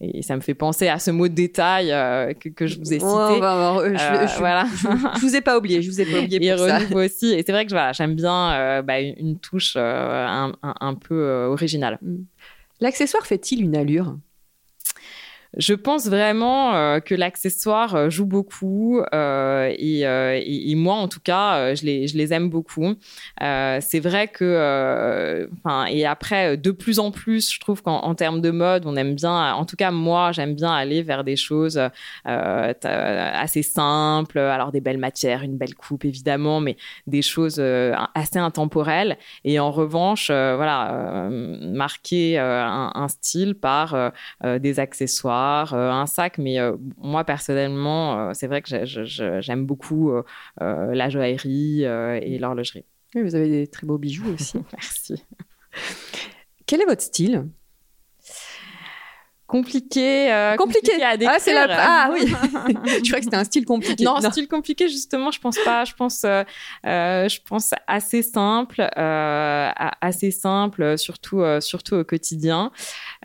et 0.00 0.22
ça 0.22 0.36
me 0.36 0.39
fait 0.40 0.54
penser 0.54 0.88
à 0.88 0.98
ce 0.98 1.10
mot 1.10 1.28
de 1.28 1.34
détail 1.34 1.92
euh, 1.92 2.32
que, 2.32 2.66
je 2.66 2.78
vous 2.78 2.92
ai 2.92 2.98
cité. 2.98 3.04
Euh, 3.04 3.96
je, 3.96 4.38
voilà. 4.38 4.66
je, 5.16 5.20
vous 5.20 5.36
ai 5.36 5.40
pas 5.40 5.58
oublié, 5.58 5.82
je 5.82 5.90
vous 5.90 6.00
ai 6.00 6.04
pas 6.04 6.20
oublié 6.20 6.54
pour 6.54 6.66
ça. 6.66 6.80
aussi. 6.94 7.32
Et 7.32 7.42
c'est 7.44 7.52
vrai 7.52 7.64
que 7.64 7.70
voilà, 7.70 7.92
j'aime 7.92 8.14
bien 8.14 8.52
euh, 8.52 8.82
bah, 8.82 9.00
une 9.00 9.38
touche 9.38 9.76
un, 9.76 10.52
un, 10.62 10.94
peu 10.94 11.46
originale. 11.46 11.98
Mm. 12.02 12.16
L'accessoire 12.80 13.26
fait-il 13.26 13.62
une 13.62 13.76
allure? 13.76 14.16
Je 15.56 15.74
pense 15.74 16.06
vraiment 16.06 16.74
euh, 16.74 17.00
que 17.00 17.14
l'accessoire 17.14 17.96
euh, 17.96 18.10
joue 18.10 18.26
beaucoup 18.26 19.02
euh, 19.12 19.74
et, 19.76 20.74
moi, 20.76 20.94
en 20.94 21.08
tout 21.08 21.20
cas, 21.20 21.74
je 21.74 21.84
les, 21.84 22.32
aime 22.32 22.48
beaucoup. 22.48 22.94
c'est 23.40 24.00
vrai 24.00 24.28
que, 24.28 25.48
enfin, 25.58 25.86
et 25.86 26.06
après, 26.06 26.56
de 26.56 26.70
plus 26.70 26.98
en 26.98 27.10
plus, 27.10 27.52
je 27.52 27.60
trouve 27.60 27.82
qu'en 27.82 28.14
termes 28.14 28.40
de 28.40 28.50
mode, 28.50 28.86
on 28.86 28.96
aime 28.96 29.14
bien, 29.14 29.52
en 29.52 29.64
tout 29.64 29.76
cas, 29.76 29.90
moi, 29.90 30.32
j'aime 30.32 30.54
bien 30.54 30.72
aller 30.72 31.02
vers 31.02 31.24
des 31.24 31.36
choses 31.36 31.80
assez 32.24 33.62
simples, 33.62 34.38
alors 34.38 34.70
des 34.72 34.80
belles 34.80 34.98
matières, 34.98 35.42
une 35.42 35.58
belle 35.58 35.74
coupe, 35.74 36.04
évidemment, 36.04 36.60
mais 36.60 36.76
des 37.06 37.22
choses 37.22 37.60
assez 38.14 38.38
intemporelles. 38.38 39.18
Et 39.44 39.58
en 39.58 39.70
revanche, 39.70 40.28
voilà, 40.28 41.28
marquer 41.30 42.38
un, 42.38 43.08
style 43.08 43.54
par 43.54 44.12
des 44.44 44.78
accessoires 44.78 45.39
euh, 45.72 45.90
un 45.90 46.06
sac. 46.06 46.38
Mais 46.38 46.58
euh, 46.58 46.76
moi, 46.98 47.24
personnellement, 47.24 48.28
euh, 48.28 48.30
c'est 48.34 48.46
vrai 48.46 48.62
que 48.62 48.84
j'aime 48.84 49.66
beaucoup 49.66 50.12
la 50.58 51.08
joaillerie 51.08 51.82
et 51.82 52.38
l'horlogerie. 52.38 52.84
Oui, 53.14 53.22
vous 53.22 53.34
avez 53.34 53.48
des 53.48 53.66
très 53.66 53.86
beaux 53.86 53.98
bijoux 53.98 54.32
aussi. 54.32 54.58
Merci. 54.72 55.24
Quel 56.66 56.80
est 56.80 56.86
votre 56.86 57.02
style? 57.02 57.48
Compliqué, 59.50 60.32
euh, 60.32 60.54
compliqué, 60.54 61.02
à 61.02 61.16
décrire. 61.16 61.36
Ah, 61.36 61.40
c'est 61.40 61.52
la... 61.52 61.66
ah 61.70 62.10
oui. 62.12 62.20
je 62.28 63.08
crois 63.08 63.18
que 63.18 63.24
c'était 63.24 63.36
un 63.36 63.44
style 63.44 63.64
compliqué. 63.64 64.04
Non, 64.04 64.20
style 64.20 64.46
compliqué 64.46 64.88
justement, 64.88 65.30
je 65.32 65.40
pense 65.40 65.58
pas. 65.64 65.84
Je 65.84 65.94
pense, 65.94 66.24
euh, 66.24 66.44
euh, 66.86 67.28
je 67.28 67.40
pense 67.46 67.72
assez 67.86 68.22
simple, 68.22 68.88
assez 68.96 70.30
simple, 70.30 70.96
surtout, 70.96 71.42
surtout 71.60 71.96
au 71.96 72.04
quotidien, 72.04 72.70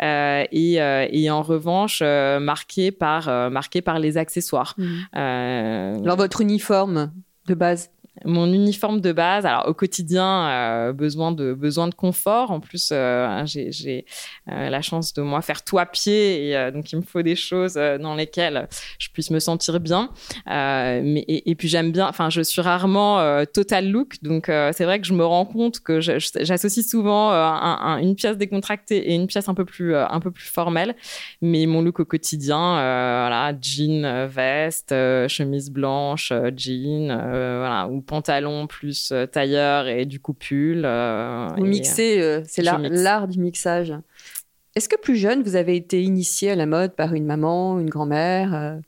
et, 0.01 0.73
et 0.75 1.29
en 1.29 1.41
revanche 1.43 2.01
marqué 2.01 2.91
par, 2.91 3.51
marqué 3.51 3.81
par 3.81 3.99
les 3.99 4.17
accessoires. 4.17 4.73
Mmh. 4.77 5.03
Alors 5.13 6.17
votre 6.17 6.41
uniforme 6.41 7.11
de 7.47 7.53
base 7.53 7.91
mon 8.23 8.51
uniforme 8.53 9.01
de 9.01 9.11
base. 9.11 9.45
Alors 9.45 9.67
au 9.67 9.73
quotidien, 9.73 10.47
euh, 10.47 10.93
besoin 10.93 11.31
de 11.31 11.53
besoin 11.53 11.87
de 11.87 11.95
confort. 11.95 12.51
En 12.51 12.59
plus, 12.59 12.89
euh, 12.91 13.43
j'ai 13.45 14.05
euh, 14.49 14.69
la 14.69 14.81
chance 14.81 15.13
de 15.13 15.21
moi 15.21 15.41
faire 15.41 15.63
tout 15.63 15.77
à 15.77 15.85
pied 15.85 16.49
et 16.49 16.71
donc 16.71 16.91
il 16.91 16.97
me 16.97 17.01
faut 17.01 17.21
des 17.21 17.35
choses 17.35 17.73
dans 17.73 18.15
lesquelles 18.15 18.67
je 18.99 19.09
puisse 19.09 19.31
me 19.31 19.39
sentir 19.39 19.79
bien. 19.79 20.09
mais 20.45 21.25
et, 21.27 21.55
puis 21.55 21.67
j'aime 21.67 21.91
bien. 21.91 22.07
Enfin, 22.07 22.29
je 22.29 22.41
suis 22.41 22.61
rarement 22.61 23.45
total 23.53 23.89
look, 23.89 24.15
donc 24.21 24.45
c'est 24.47 24.85
vrai 24.85 24.99
que 24.99 25.07
je 25.07 25.13
me 25.13 25.25
rends 25.25 25.45
compte 25.45 25.79
que 25.79 25.99
j'associe 25.99 26.87
souvent 26.87 27.31
une 27.31 28.15
pièce 28.15 28.37
décontractée 28.37 29.11
et 29.11 29.15
une 29.15 29.27
pièce 29.27 29.49
un 29.49 29.53
peu 29.53 29.65
plus 29.65 29.95
un 29.95 30.19
peu 30.19 30.31
plus 30.31 30.47
formelle. 30.47 30.95
Mais 31.41 31.65
mon 31.65 31.81
look 31.81 31.99
au 31.99 32.05
quotidien, 32.05 32.73
voilà, 32.75 33.53
jean, 33.59 34.27
veste, 34.27 34.93
chemise 35.27 35.69
blanche, 35.69 36.31
jean, 36.55 37.07
voilà, 37.07 37.87
pantalon 38.05 38.67
plus 38.67 39.11
euh, 39.11 39.25
tailleur 39.25 39.87
et 39.87 40.05
du 40.05 40.19
coup 40.19 40.33
pull. 40.33 40.83
Euh, 40.85 41.47
vous 41.57 41.65
mixez, 41.65 42.21
euh, 42.21 42.41
c'est 42.45 42.61
l'art 42.61 43.27
du 43.27 43.39
mixage. 43.39 43.93
Est-ce 44.75 44.89
que 44.89 44.99
plus 44.99 45.15
jeune, 45.15 45.41
vous 45.43 45.55
avez 45.55 45.75
été 45.75 46.03
initié 46.03 46.51
à 46.51 46.55
la 46.55 46.65
mode 46.65 46.95
par 46.95 47.13
une 47.13 47.25
maman, 47.25 47.79
une 47.79 47.89
grand-mère 47.89 48.79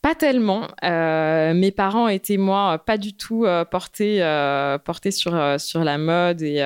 pas 0.00 0.14
tellement. 0.14 0.68
Euh, 0.84 1.54
mes 1.54 1.72
parents 1.72 2.06
étaient, 2.06 2.36
moi, 2.36 2.78
pas 2.78 2.98
du 2.98 3.14
tout 3.14 3.44
euh, 3.44 3.64
portés, 3.64 4.22
euh, 4.22 4.78
portés 4.78 5.10
sur, 5.10 5.36
sur 5.58 5.82
la 5.82 5.98
mode 5.98 6.40
et, 6.40 6.62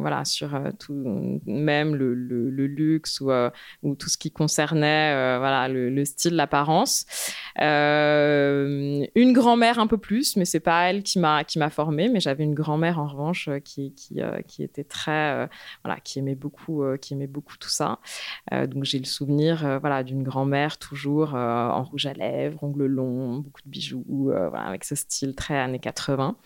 voilà, 0.00 0.24
sur 0.24 0.50
tout, 0.80 1.40
même 1.46 1.94
le, 1.94 2.14
luxe 2.66 3.20
ou, 3.20 3.30
ou, 3.82 3.94
tout 3.94 4.08
ce 4.08 4.18
qui 4.18 4.32
concernait 4.32 5.38
voilà, 5.38 5.68
le, 5.68 5.90
le 5.90 6.04
style, 6.04 6.34
l'apparence. 6.34 7.06
une 7.56 9.32
grand-mère 9.32 9.78
un 9.78 9.86
peu 9.86 9.98
plus, 9.98 10.36
mais 10.36 10.44
c'est 10.44 10.60
pas 10.60 10.90
elle 10.90 11.04
qui 11.04 11.20
m'a 11.20 11.44
qui 11.44 11.60
m'a 11.60 11.70
formée, 11.70 12.08
mais 12.08 12.18
j'avais 12.18 12.42
une 12.42 12.54
grand-mère 12.54 12.98
en 12.98 13.06
revanche 13.06 13.48
qui, 13.64 13.94
qui, 13.94 14.20
qui 14.48 14.62
était 14.64 14.84
très 14.84 15.48
voilà, 15.84 16.00
qui 16.00 16.18
aimait 16.18 16.34
beaucoup 16.34 16.82
qui 17.00 17.14
aimait 17.14 17.28
beaucoup 17.28 17.56
tout 17.58 17.68
ça. 17.68 18.00
donc 18.50 18.84
j'ai 18.84 18.98
le 18.98 19.04
souvenir 19.04 19.78
voilà 19.80 20.02
d'une 20.02 20.24
grand-mère 20.24 20.78
toujours 20.78 21.11
euh, 21.20 21.68
en 21.68 21.84
rouge 21.84 22.06
à 22.06 22.12
lèvres, 22.12 22.62
ongles 22.62 22.86
longs, 22.86 23.38
beaucoup 23.38 23.62
de 23.64 23.70
bijoux, 23.70 24.30
euh, 24.30 24.50
avec 24.52 24.84
ce 24.84 24.94
style 24.94 25.34
très 25.34 25.56
années 25.56 25.78
80. 25.78 26.36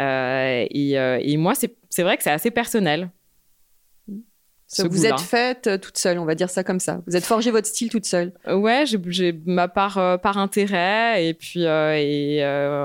Euh, 0.00 0.66
et, 0.70 1.36
moi, 1.36 1.54
c'est 1.54 2.02
vrai 2.02 2.16
que 2.16 2.22
c'est 2.22 2.30
assez 2.30 2.50
personnel. 2.50 3.10
vous 4.78 5.06
êtes 5.06 5.20
faite 5.20 5.80
toute 5.80 5.98
seule, 5.98 6.18
on 6.18 6.24
va 6.24 6.34
dire 6.34 6.50
ça 6.50 6.64
comme 6.64 6.80
ça. 6.80 7.02
Vous 7.06 7.16
êtes 7.16 7.24
forgé 7.24 7.50
votre 7.50 7.66
style 7.66 7.88
toute 7.88 8.04
seule. 8.04 8.32
ouais, 8.46 8.84
j'ai 8.86 9.40
ma 9.46 9.68
part 9.68 10.20
par 10.20 10.38
intérêt 10.38 11.26
et 11.26 11.34
puis 11.34 11.62
et 11.62 12.42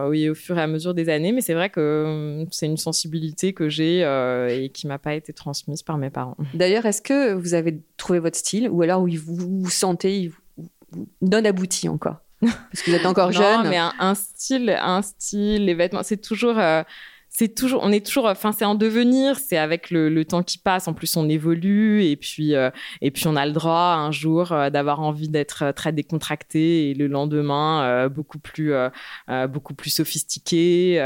oui 0.08 0.30
au 0.30 0.36
fur 0.36 0.58
et 0.58 0.62
à 0.62 0.68
mesure 0.68 0.94
des 0.94 1.10
années. 1.10 1.32
Mais 1.32 1.42
c'est 1.42 1.54
vrai 1.54 1.70
que 1.70 2.46
c'est 2.51 2.68
une 2.68 2.78
sensibilité 2.78 3.54
que 3.54 3.70
j'ai 3.70 4.01
et 4.50 4.70
qui 4.70 4.88
m'a 4.88 5.00
pas 5.00 5.16
été 5.16 5.34
transmise 5.34 5.84
par 5.84 5.98
mes 5.98 6.10
parents. 6.10 6.38
D'ailleurs, 6.54 6.86
est-ce 6.86 7.01
que 7.01 7.34
vous 7.34 7.54
avez 7.54 7.80
trouvé 7.98 8.20
votre 8.20 8.38
style 8.38 8.70
ou 8.70 8.82
alors 8.82 9.01
où 9.01 9.10
vous 9.10 9.36
vous 9.36 9.70
sentez, 9.70 10.32
non 11.21 11.45
abouti 11.45 11.89
encore 11.89 12.17
Parce 12.41 12.81
que 12.83 12.91
vous 12.91 12.98
êtes 12.98 13.05
encore 13.05 13.31
jeune. 13.31 13.63
Non, 13.63 13.69
mais 13.69 13.77
un, 13.77 14.15
style, 14.15 14.75
un 14.81 15.01
style, 15.03 15.65
les 15.65 15.75
vêtements, 15.75 16.01
c'est 16.03 16.17
toujours. 16.17 16.57
Euh, 16.57 16.83
c'est 17.34 17.56
toujours, 17.56 17.82
on 17.82 17.94
est 17.94 18.06
toujours, 18.06 18.26
enfin, 18.26 18.52
c'est 18.52 18.66
en 18.66 18.76
devenir, 18.76 19.38
c'est 19.38 19.58
avec 19.58 19.90
le, 19.90 20.22
temps 20.26 20.44
qui 20.44 20.58
passe. 20.58 20.90
En 20.90 20.94
plus, 20.94 21.16
on 21.16 21.30
évolue 21.30 22.04
et 22.04 22.18
puis, 22.18 22.56
euh, 22.56 22.70
et 23.00 23.10
puis, 23.10 23.26
on 23.28 23.38
a 23.38 23.46
le 23.46 23.54
droit 23.54 23.96
un 23.96 24.12
jour 24.12 24.52
euh, 24.52 24.70
d'avoir 24.70 25.00
envie 25.00 25.30
d'être 25.30 25.64
euh, 25.64 25.72
très 25.72 25.94
décontracté 25.94 26.90
et 26.90 26.94
le 26.94 27.08
lendemain 27.08 28.10
beaucoup 28.10 28.38
plus, 28.38 28.74
beaucoup 29.50 29.74
plus 29.74 29.90
sophistiqué. 29.90 30.98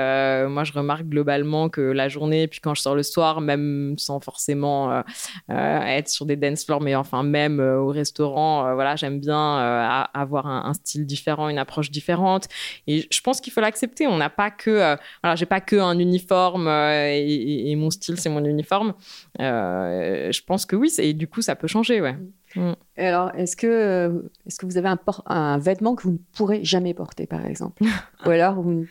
moi, 0.50 0.63
je 0.63 0.74
remarque 0.74 1.03
globalement 1.03 1.70
que 1.70 1.82
la 1.82 2.10
journée, 2.10 2.48
puis 2.48 2.60
quand 2.60 2.74
je 2.74 2.82
sors 2.82 2.96
le 2.96 3.03
soir, 3.03 3.39
même 3.39 3.96
sans 3.98 4.20
forcément 4.20 5.03
être 5.50 6.10
sur 6.10 6.25
des 6.25 6.36
dance 6.36 6.65
floors, 6.65 6.82
mais 6.82 6.96
enfin 6.96 7.22
même 7.22 7.60
au 7.60 7.89
restaurant, 7.89 8.74
voilà, 8.74 8.96
j'aime 8.96 9.20
bien 9.20 10.08
avoir 10.13 10.48
un, 10.48 10.74
style 10.74 11.05
différent, 11.05 11.50
une 11.50 11.60
approche 11.60 11.91
différente. 11.91 12.48
Et 12.88 13.08
je 13.12 13.22
pense 13.22 13.41
qu'il 13.41 13.53
faut 13.53 13.62
l'accepter. 13.62 14.08
On 14.08 14.17
n'a 14.17 14.29
pas 14.29 14.50
que, 14.50 14.98
voilà, 15.22 15.36
j'ai 15.36 15.46
pas 15.46 15.62
que 15.62 15.75
un 15.75 16.00
univers 16.00 16.14
uniforme 16.15 16.67
euh, 16.67 17.12
et, 17.13 17.75
mon 17.75 17.89
style, 17.89 18.19
c'est 18.19 18.29
mon 18.29 18.43
uniforme. 18.43 18.93
Euh, 19.41 20.31
je 20.31 20.41
pense 20.41 20.65
que 20.65 20.75
oui, 20.75 20.93
et 20.98 21.13
du 21.13 21.27
coup, 21.27 21.41
ça 21.41 21.55
peut 21.55 21.67
changer, 21.67 22.01
ouais. 22.01 22.15
Mm. 22.55 22.74
Et 22.98 23.05
alors, 23.05 23.36
est-ce 23.36 23.55
que, 23.55 23.67
euh, 23.67 24.22
est-ce 24.48 24.57
que 24.57 24.65
vous 24.65 24.77
avez 24.77 24.88
un, 24.88 25.00
un, 25.25 25.57
vêtement 25.57 25.95
que 25.95 26.03
vous 26.03 26.12
ne 26.12 26.17
pourrez 26.34 26.63
jamais 26.63 26.93
porter, 26.93 27.27
par 27.27 27.45
exemple? 27.45 27.84
Ou 28.25 28.29
alors, 28.29 28.62
vous, 28.62 28.86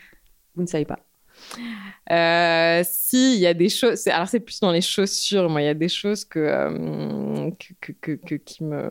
vous 0.55 0.61
ne 0.61 0.67
savez 0.67 0.85
pas? 0.85 0.99
Euh, 2.11 2.83
si, 2.87 3.35
il 3.35 3.39
y 3.39 3.47
a 3.47 3.53
des 3.53 3.69
choses. 3.69 4.07
Alors, 4.07 4.27
c'est 4.27 4.39
plus 4.39 4.59
dans 4.59 4.71
les 4.71 4.81
chaussures. 4.81 5.49
Moi, 5.49 5.63
il 5.63 5.65
y 5.65 5.69
a 5.69 5.73
des 5.73 5.89
choses 5.89 6.23
que, 6.23 6.39
euh, 6.39 6.69
que, 7.51 7.91
que, 8.01 8.11
que, 8.13 8.35
qui 8.35 8.63
me. 8.63 8.89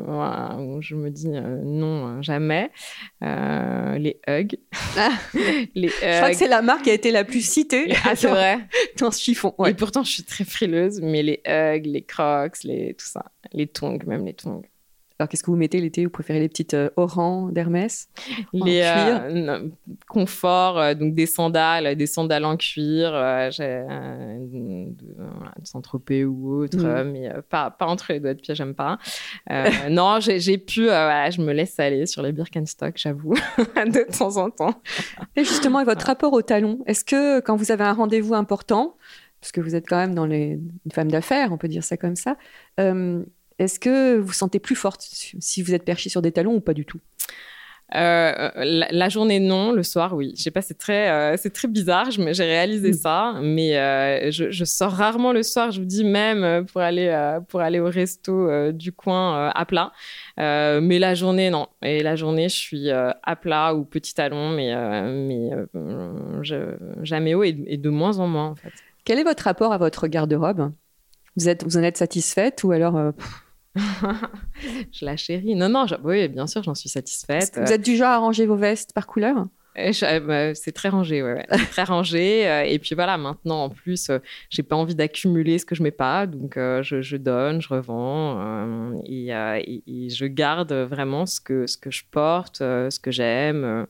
où 0.60 0.80
je 0.82 0.94
me 0.94 1.10
dis 1.10 1.30
euh, 1.32 1.60
non, 1.64 2.22
jamais. 2.22 2.70
les 3.20 4.20
hugs. 4.28 4.56
Ah. 4.96 5.10
les 5.74 5.88
Je 5.88 6.16
crois 6.18 6.30
que 6.30 6.36
c'est 6.36 6.48
la 6.48 6.62
marque 6.62 6.82
qui 6.82 6.90
a 6.90 6.94
été 6.94 7.10
la 7.10 7.24
plus 7.24 7.46
citée. 7.46 7.92
Ah, 8.06 8.14
c'est 8.16 8.28
vrai. 8.28 8.58
dans 8.98 9.10
ce 9.10 9.20
chiffon. 9.20 9.54
Et 9.66 9.72
pourtant, 9.72 10.02
je 10.02 10.10
suis 10.10 10.24
très 10.24 10.44
frileuse, 10.44 11.00
mais 11.00 11.22
les 11.22 11.40
hugs, 11.46 11.86
les 11.86 12.02
crocs, 12.02 12.62
les, 12.64 12.94
tout 12.94 13.06
ça. 13.06 13.32
Les 13.52 13.66
tongs, 13.66 13.98
même 14.06 14.26
les 14.26 14.34
tongs. 14.34 14.62
Alors, 15.24 15.30
qu'est-ce 15.30 15.42
que 15.42 15.50
vous 15.50 15.56
mettez 15.56 15.80
l'été? 15.80 16.04
Vous 16.04 16.10
préférez 16.10 16.38
les 16.38 16.50
petites 16.50 16.74
euh, 16.74 16.90
orangs 16.96 17.48
d'Hermès? 17.48 18.10
Les 18.52 18.82
euh, 18.84 19.70
confort, 20.06 20.78
euh, 20.78 20.92
donc 20.92 21.14
des 21.14 21.24
sandales, 21.24 21.96
des 21.96 22.06
sandales 22.06 22.44
en 22.44 22.58
cuir, 22.58 23.12
Saint-Tropez 25.62 26.26
ou 26.26 26.64
autre, 26.64 26.76
mm. 26.76 27.10
mais 27.10 27.30
pas, 27.48 27.70
pas 27.70 27.86
entre 27.86 28.12
les 28.12 28.20
doigts 28.20 28.34
de 28.34 28.40
pied, 28.42 28.54
j'aime 28.54 28.74
pas. 28.74 28.98
non, 29.88 30.18
j'ai 30.20 30.58
pu, 30.58 30.88
je 30.88 31.40
me 31.40 31.54
laisse 31.54 31.80
aller 31.80 32.04
sur 32.04 32.20
les 32.20 32.32
Birkenstock, 32.32 32.98
j'avoue, 32.98 33.32
de 33.58 34.18
temps 34.18 34.36
en 34.36 34.50
temps. 34.50 34.82
Et 35.36 35.44
justement, 35.44 35.80
et 35.80 35.84
votre 35.84 36.04
rapport 36.04 36.34
au 36.34 36.42
talon 36.42 36.80
Est-ce 36.84 37.02
que 37.02 37.40
quand 37.40 37.56
vous 37.56 37.72
avez 37.72 37.84
un 37.84 37.94
rendez-vous 37.94 38.34
important, 38.34 38.94
parce 39.40 39.52
que 39.52 39.62
vous 39.62 39.74
êtes 39.74 39.88
quand 39.88 39.96
même 39.96 40.14
dans 40.14 40.26
les 40.26 40.60
une 40.84 40.92
femme 40.92 41.10
d'affaires, 41.10 41.50
on 41.50 41.56
peut 41.56 41.68
dire 41.68 41.82
ça 41.82 41.96
comme 41.96 42.16
ça. 42.16 42.36
Est-ce 43.58 43.78
que 43.78 44.18
vous 44.18 44.32
sentez 44.32 44.58
plus 44.58 44.76
forte 44.76 45.02
si 45.02 45.62
vous 45.62 45.74
êtes 45.74 45.84
perché 45.84 46.08
sur 46.08 46.22
des 46.22 46.32
talons 46.32 46.54
ou 46.54 46.60
pas 46.60 46.74
du 46.74 46.84
tout? 46.84 47.00
Euh, 47.94 48.50
la, 48.90 49.08
journée 49.08 49.38
non, 49.38 49.70
le 49.70 49.82
soir 49.82 50.14
oui. 50.14 50.32
Je 50.36 50.42
sais 50.42 50.50
pas, 50.50 50.62
c'est 50.62 50.78
très, 50.78 51.10
euh, 51.10 51.36
c'est 51.36 51.52
très 51.52 51.68
bizarre. 51.68 52.10
J'ai 52.10 52.44
réalisé 52.44 52.90
mm. 52.90 52.94
ça, 52.94 53.34
mais 53.40 53.76
euh, 53.76 54.30
je, 54.30 54.64
sors 54.64 54.90
rarement 54.90 55.32
le 55.32 55.42
soir. 55.42 55.70
Je 55.70 55.80
vous 55.80 55.86
dis 55.86 56.02
même 56.02 56.66
pour 56.66 56.80
aller 56.80 57.38
pour 57.48 57.60
aller 57.60 57.78
au 57.78 57.88
resto 57.88 58.72
du 58.72 58.92
coin 58.92 59.50
à 59.50 59.64
plat. 59.64 59.92
mais 60.38 60.98
la 60.98 61.14
journée 61.14 61.50
non. 61.50 61.68
Et 61.82 62.02
la 62.02 62.16
journée, 62.16 62.48
je 62.48 62.56
suis 62.56 62.90
à 62.90 63.36
plat 63.36 63.74
ou 63.74 63.84
petit 63.84 64.14
talon, 64.14 64.50
mais 64.50 64.74
mais 65.12 65.50
jamais 67.02 67.34
haut 67.34 67.44
et, 67.44 67.52
de 67.52 67.90
moins 67.90 68.18
en 68.18 68.26
moins 68.26 68.48
en 68.48 68.54
fait. 68.54 68.72
Quel 69.04 69.18
est 69.18 69.24
votre 69.24 69.44
rapport 69.44 69.72
à 69.72 69.78
votre 69.78 70.06
garde-robe? 70.08 70.72
Vous 71.36 71.48
êtes 71.48 71.64
vous 71.64 71.76
en 71.76 71.82
êtes 71.82 71.98
satisfaite 71.98 72.64
ou 72.64 72.72
alors 72.72 73.12
je 74.92 75.04
la 75.04 75.16
chéris. 75.16 75.54
Non, 75.54 75.68
non, 75.68 75.86
oui, 76.04 76.28
bien 76.28 76.46
sûr, 76.46 76.62
j'en 76.62 76.74
suis 76.74 76.88
satisfaite. 76.88 77.58
Vous 77.60 77.72
êtes 77.72 77.84
du 77.84 77.96
genre 77.96 78.10
à 78.10 78.18
ranger 78.18 78.46
vos 78.46 78.56
vestes 78.56 78.92
par 78.92 79.06
couleur? 79.06 79.46
Eh, 79.76 79.90
eh, 80.02 80.20
bah, 80.20 80.54
c'est 80.54 80.70
très 80.70 80.88
rangé, 80.88 81.22
ouais, 81.22 81.44
très 81.70 81.82
rangé. 81.82 82.46
Euh, 82.48 82.62
et 82.62 82.78
puis 82.78 82.94
voilà, 82.94 83.18
maintenant 83.18 83.64
en 83.64 83.70
plus, 83.70 84.08
euh, 84.08 84.18
j'ai 84.48 84.62
pas 84.62 84.76
envie 84.76 84.94
d'accumuler 84.94 85.58
ce 85.58 85.66
que 85.66 85.74
je 85.74 85.82
mets 85.82 85.90
pas, 85.90 86.26
donc 86.26 86.56
euh, 86.56 86.82
je, 86.84 87.16
donne, 87.16 87.60
je 87.60 87.68
revends 87.68 88.92
et, 89.04 89.30
je 90.10 90.26
garde 90.26 90.72
vraiment 90.72 91.26
ce 91.26 91.40
que 91.40 91.66
ce 91.66 91.76
que 91.76 91.90
je 91.90 92.04
porte, 92.08 92.58
ce 92.58 93.00
que 93.00 93.10
j'aime. 93.10 93.86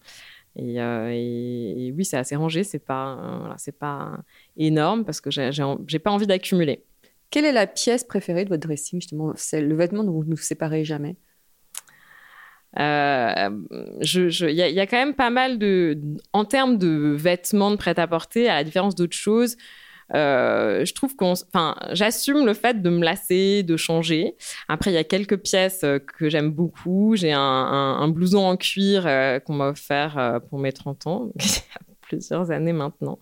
Et, 0.57 1.93
oui, 1.95 2.05
c'est 2.05 2.17
assez 2.17 2.37
rangé, 2.37 2.65
c'est 2.65 2.79
pas 2.79 3.55
c'est 3.59 3.79
pas 3.79 4.19
énorme 4.57 5.05
parce 5.05 5.21
que 5.21 5.31
j'ai 5.31 5.99
pas 5.99 6.11
envie 6.11 6.27
d'accumuler. 6.27 6.83
Quelle 7.35 7.47
est 7.47 7.53
la 7.53 7.67
pièce 7.67 8.05
préférée 8.05 8.45
de 8.45 8.49
votre 8.49 8.65
dressing, 8.65 9.01
justement 9.01 9.33
C'est 9.35 9.61
le 9.61 9.75
vêtement 9.75 10.05
dont 10.05 10.13
vous 10.13 10.23
ne 10.23 10.37
vous 10.37 10.41
séparez 10.41 10.85
jamais? 10.85 11.17
Euh, 12.79 13.51
il 14.01 14.53
y, 14.53 14.81
a 14.81 14.87
quand 14.87 14.97
même 14.97 15.17
pas 15.17 15.31
mal 15.31 15.59
de, 15.59 15.99
en 16.33 16.45
termes 16.45 16.79
de 16.79 17.13
vêtements 17.19 17.73
de 17.73 17.77
prêt-à-porter, 17.77 18.49
à 18.49 18.55
la 18.55 18.63
différence 18.63 18.95
d'autres 18.95 19.17
choses, 19.17 19.57
euh, 20.15 20.85
je 20.85 20.95
trouve 20.95 21.17
qu'on, 21.17 21.33
enfin, 21.33 21.75
j'assume 21.91 22.47
le 22.47 22.55
fait 22.55 22.81
de 22.81 22.89
me 22.89 23.03
lasser, 23.03 23.65
de 23.65 23.77
changer. 23.77 24.37
Après, 24.69 24.93
il 24.93 24.95
y 24.95 24.99
a 24.99 25.03
quelques 25.03 25.39
pièces 25.39 25.83
euh, 25.83 25.99
que 25.99 26.29
j'aime 26.29 26.53
beaucoup. 26.53 27.17
J'ai 27.17 27.33
un, 27.33 27.41
un, 27.41 28.09
blouson 28.11 28.47
en 28.47 28.57
cuir 28.57 29.09
qu'on 29.45 29.55
m'a 29.55 29.71
offert 29.71 30.41
pour 30.49 30.61
mes 30.61 30.73
30 30.73 31.09
ans, 31.09 31.33
plusieurs 32.05 32.51
années 32.51 32.73
maintenant, 32.73 33.19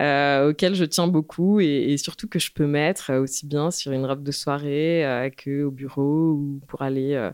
euh, 0.00 0.50
auquel 0.50 0.74
je 0.74 0.84
tiens 0.84 1.06
beaucoup 1.06 1.60
et, 1.60 1.96
surtout 1.98 2.28
que 2.28 2.38
je 2.38 2.52
peux 2.52 2.66
mettre 2.66 3.12
aussi 3.14 3.46
bien 3.46 3.70
sur 3.70 3.92
une 3.92 4.04
robe 4.06 4.22
de 4.22 4.32
soirée 4.32 5.04
euh, 5.04 5.30
que 5.30 5.64
au 5.64 5.70
bureau 5.70 6.32
ou 6.32 6.60
pour 6.66 6.82
aller 6.82 7.14
euh, 7.14 7.30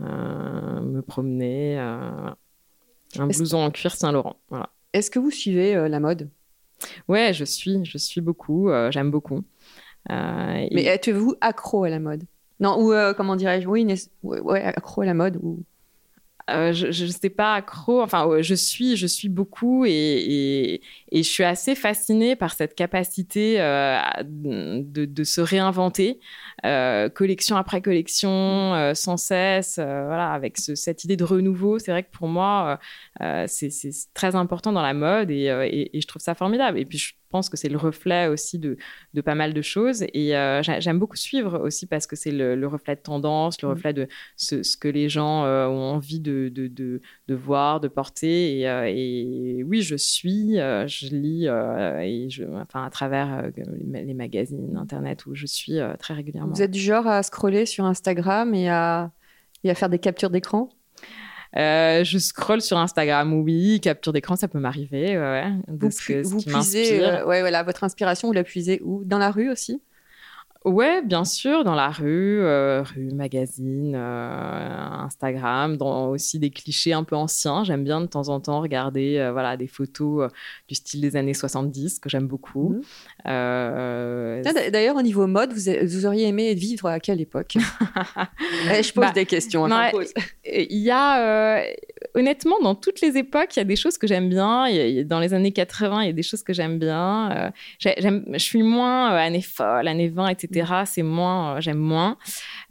euh, 0.00 0.80
me 0.80 1.00
promener. 1.02 1.78
un 1.78 2.36
blouson 3.18 3.58
en 3.58 3.70
cuir 3.70 3.94
Saint-Laurent. 3.94 4.36
Voilà. 4.48 4.70
Est-ce 4.92 5.10
que 5.10 5.18
vous 5.18 5.30
suivez 5.30 5.88
la 5.88 6.00
mode? 6.00 6.30
Ouais, 7.08 7.32
je 7.32 7.44
suis, 7.44 7.84
je 7.84 7.98
suis 7.98 8.20
beaucoup, 8.20 8.70
j'aime 8.90 9.10
beaucoup. 9.10 9.42
Mais 10.08 10.84
êtes-vous 10.84 11.34
accro 11.40 11.84
à 11.84 11.90
la 11.90 12.00
mode? 12.00 12.24
Non, 12.60 12.80
ou 12.80 12.94
comment 13.14 13.36
dirais-je? 13.36 13.68
Oui, 13.68 13.86
ouais, 14.22 14.62
accro 14.62 15.02
à 15.02 15.06
la 15.06 15.14
mode 15.14 15.38
ou 15.42 15.62
euh, 16.48 16.72
je 16.72 17.04
ne 17.04 17.10
sais 17.10 17.30
pas 17.30 17.54
accro, 17.54 18.00
enfin 18.00 18.28
je 18.40 18.54
suis, 18.54 18.96
je 18.96 19.06
suis 19.06 19.28
beaucoup 19.28 19.84
et, 19.84 20.80
je 21.12 21.22
suis 21.22 21.42
assez 21.42 21.74
fascinée 21.74 22.36
par 22.36 22.52
cette 22.54 22.76
capacité 22.76 23.60
euh, 23.60 23.98
de, 24.22 25.24
se 25.24 25.40
réinventer, 25.40 26.20
euh, 26.64 27.08
collection 27.08 27.56
après 27.56 27.80
collection, 27.82 28.92
sans 28.94 29.16
cesse, 29.16 29.76
voilà, 29.78 30.32
avec 30.32 30.58
ce, 30.58 30.76
cette 30.76 31.02
idée 31.02 31.16
de 31.16 31.24
renouveau. 31.24 31.80
C'est 31.80 31.90
vrai 31.90 32.04
que 32.04 32.10
pour 32.12 32.28
moi, 32.28 32.78
c'est 33.46 33.70
très 34.14 34.36
important 34.36 34.72
dans 34.72 34.82
la 34.82 34.94
mode 34.94 35.30
et, 35.32 35.90
je 35.92 36.06
trouve 36.06 36.22
ça 36.22 36.34
formidable. 36.36 36.78
Pense 37.28 37.48
que 37.48 37.56
c'est 37.56 37.68
le 37.68 37.76
reflet 37.76 38.28
aussi 38.28 38.58
de, 38.58 38.76
de, 39.14 39.20
pas 39.20 39.34
mal 39.34 39.54
de 39.54 39.62
choses. 39.62 40.04
Et 40.12 40.36
euh, 40.36 40.62
j'aime 40.62 40.98
beaucoup 40.98 41.16
suivre 41.16 41.60
aussi 41.60 41.86
parce 41.86 42.06
que 42.06 42.16
c'est 42.16 42.30
le, 42.30 42.66
reflet 42.66 42.96
de 42.96 43.00
tendance, 43.00 43.60
le 43.62 43.68
mmh. 43.68 43.70
reflet 43.72 43.92
de 43.92 44.08
ce, 44.36 44.62
ce 44.62 44.76
que 44.76 44.88
les 44.88 45.08
gens 45.08 45.44
euh, 45.44 45.66
ont 45.66 45.94
envie 45.94 46.20
de, 46.20 46.50
de, 46.52 46.68
de, 46.68 47.34
voir, 47.34 47.80
de 47.80 47.88
porter. 47.88 48.58
Et, 48.58 48.68
euh, 48.68 48.84
et, 48.86 49.62
oui, 49.64 49.82
je 49.82 49.96
suis, 49.96 50.56
je 50.56 51.14
lis, 51.14 51.46
et 51.46 52.30
je, 52.30 52.44
enfin, 52.44 52.84
à 52.84 52.90
travers 52.90 53.50
les, 53.56 54.14
magazines, 54.14 54.76
Internet, 54.76 55.26
où 55.26 55.34
je 55.34 55.46
suis 55.46 55.78
très 55.98 56.14
régulièrement. 56.14 56.52
Vous 56.52 56.62
êtes 56.62 56.70
du 56.70 56.80
genre 56.80 57.06
à 57.06 57.22
scroller 57.22 57.66
sur 57.66 57.84
Instagram 57.84 58.54
et 58.54 58.68
à, 58.68 59.10
et 59.64 59.70
à 59.70 59.74
faire 59.74 59.88
des 59.88 59.98
captures 59.98 60.30
d'écran? 60.30 60.70
Euh, 61.56 62.04
je 62.04 62.18
scrolle 62.18 62.60
sur 62.60 62.78
Instagram, 62.78 63.32
oui, 63.32 63.80
capture 63.80 64.12
d'écran, 64.12 64.36
ça 64.36 64.48
peut 64.48 64.58
m'arriver. 64.58 65.18
Ouais, 65.18 65.44
vous, 65.68 65.88
vous 66.22 66.42
puisez, 66.42 67.02
euh, 67.04 67.24
ouais, 67.24 67.40
voilà, 67.40 67.62
votre 67.62 67.84
inspiration, 67.84 68.28
vous 68.28 68.34
la 68.34 68.44
puisez 68.44 68.80
où? 68.84 69.04
Dans 69.04 69.18
la 69.18 69.30
rue 69.30 69.50
aussi? 69.50 69.80
Ouais, 70.66 71.00
bien 71.00 71.24
sûr, 71.24 71.62
dans 71.62 71.76
la 71.76 71.90
rue, 71.90 72.40
euh, 72.40 72.82
rue, 72.82 73.12
magazine, 73.12 73.94
euh, 73.94 75.04
Instagram, 75.04 75.76
dans 75.76 76.08
aussi 76.08 76.40
des 76.40 76.50
clichés 76.50 76.92
un 76.92 77.04
peu 77.04 77.14
anciens. 77.14 77.62
J'aime 77.62 77.84
bien 77.84 78.00
de 78.00 78.06
temps 78.06 78.30
en 78.30 78.40
temps 78.40 78.60
regarder 78.62 79.18
euh, 79.18 79.30
voilà, 79.30 79.56
des 79.56 79.68
photos 79.68 80.28
du 80.66 80.74
style 80.74 81.02
des 81.02 81.14
années 81.14 81.34
70 81.34 82.00
que 82.00 82.08
j'aime 82.08 82.26
beaucoup. 82.26 82.70
Mmh. 82.70 84.42
D'ailleurs, 84.72 84.96
au 84.96 85.02
niveau 85.02 85.28
mode, 85.28 85.52
vous, 85.52 85.70
vous, 85.84 86.04
auriez 86.04 86.26
aimé 86.26 86.52
vivre 86.54 86.88
à 86.88 86.98
quelle 86.98 87.20
époque? 87.20 87.58
Eh, 88.68 88.82
Je 88.82 88.92
pose 88.92 89.04
bah, 89.04 89.12
des 89.12 89.26
questions. 89.26 89.66
Hein, 89.66 89.90
il 90.44 90.78
y 90.78 90.90
a, 90.90 91.62
honnêtement, 92.16 92.56
dans 92.60 92.74
toutes 92.74 93.00
les 93.00 93.16
époques, 93.16 93.56
il 93.56 93.60
y 93.60 93.62
a 93.62 93.64
des 93.64 93.76
choses 93.76 93.98
que 93.98 94.06
j'aime 94.06 94.28
bien. 94.28 94.66
dans 95.04 95.20
les 95.20 95.34
années 95.34 95.52
80, 95.52 96.02
il 96.02 96.06
y 96.06 96.10
a 96.10 96.12
des 96.12 96.22
choses 96.22 96.42
que 96.42 96.52
j'aime 96.52 96.78
bien. 96.78 97.52
je 97.80 98.38
suis 98.38 98.62
moins 98.62 99.14
année 99.14 99.42
folle, 99.42 99.86
année 99.86 100.08
20, 100.08 100.28
etc 100.28 100.56
c'est 100.84 101.02
moins, 101.02 101.56
euh, 101.56 101.60
j'aime 101.60 101.78
moins. 101.78 102.16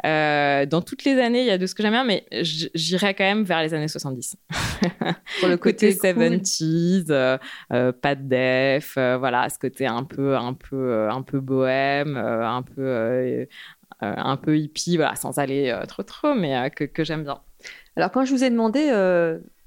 Euh, 0.05 0.65
dans 0.65 0.81
toutes 0.81 1.03
les 1.03 1.19
années, 1.19 1.41
il 1.41 1.47
y 1.47 1.51
a 1.51 1.57
de 1.57 1.65
ce 1.65 1.75
que 1.75 1.83
j'aime 1.83 1.93
bien, 1.93 2.03
mais 2.03 2.25
j'irai 2.41 3.13
quand 3.13 3.23
même 3.23 3.43
vers 3.43 3.61
les 3.61 3.73
années 3.73 3.87
70. 3.87 4.37
Pour 5.39 5.49
le 5.49 5.57
côté, 5.57 5.91
70s, 5.91 7.05
euh, 7.09 7.91
pas 7.91 8.15
de 8.15 8.23
def, 8.23 8.95
voilà, 8.95 9.49
ce 9.49 9.59
côté 9.59 9.87
un 9.87 10.03
peu, 10.03 10.35
un 10.35 10.53
peu, 10.53 11.09
un 11.09 11.21
peu 11.21 11.39
bohème, 11.39 12.17
un 12.17 12.61
peu, 12.61 13.47
un 14.01 14.37
peu 14.37 14.57
hippie, 14.57 14.97
voilà, 14.97 15.15
sans 15.15 15.37
aller 15.39 15.77
trop 15.87 16.03
trop, 16.03 16.33
mais 16.33 16.69
que, 16.71 16.83
que 16.83 17.03
j'aime 17.03 17.23
bien. 17.23 17.39
Alors 17.95 18.11
quand 18.11 18.25
je 18.25 18.33
vous 18.33 18.43
ai 18.43 18.49
demandé 18.49 18.91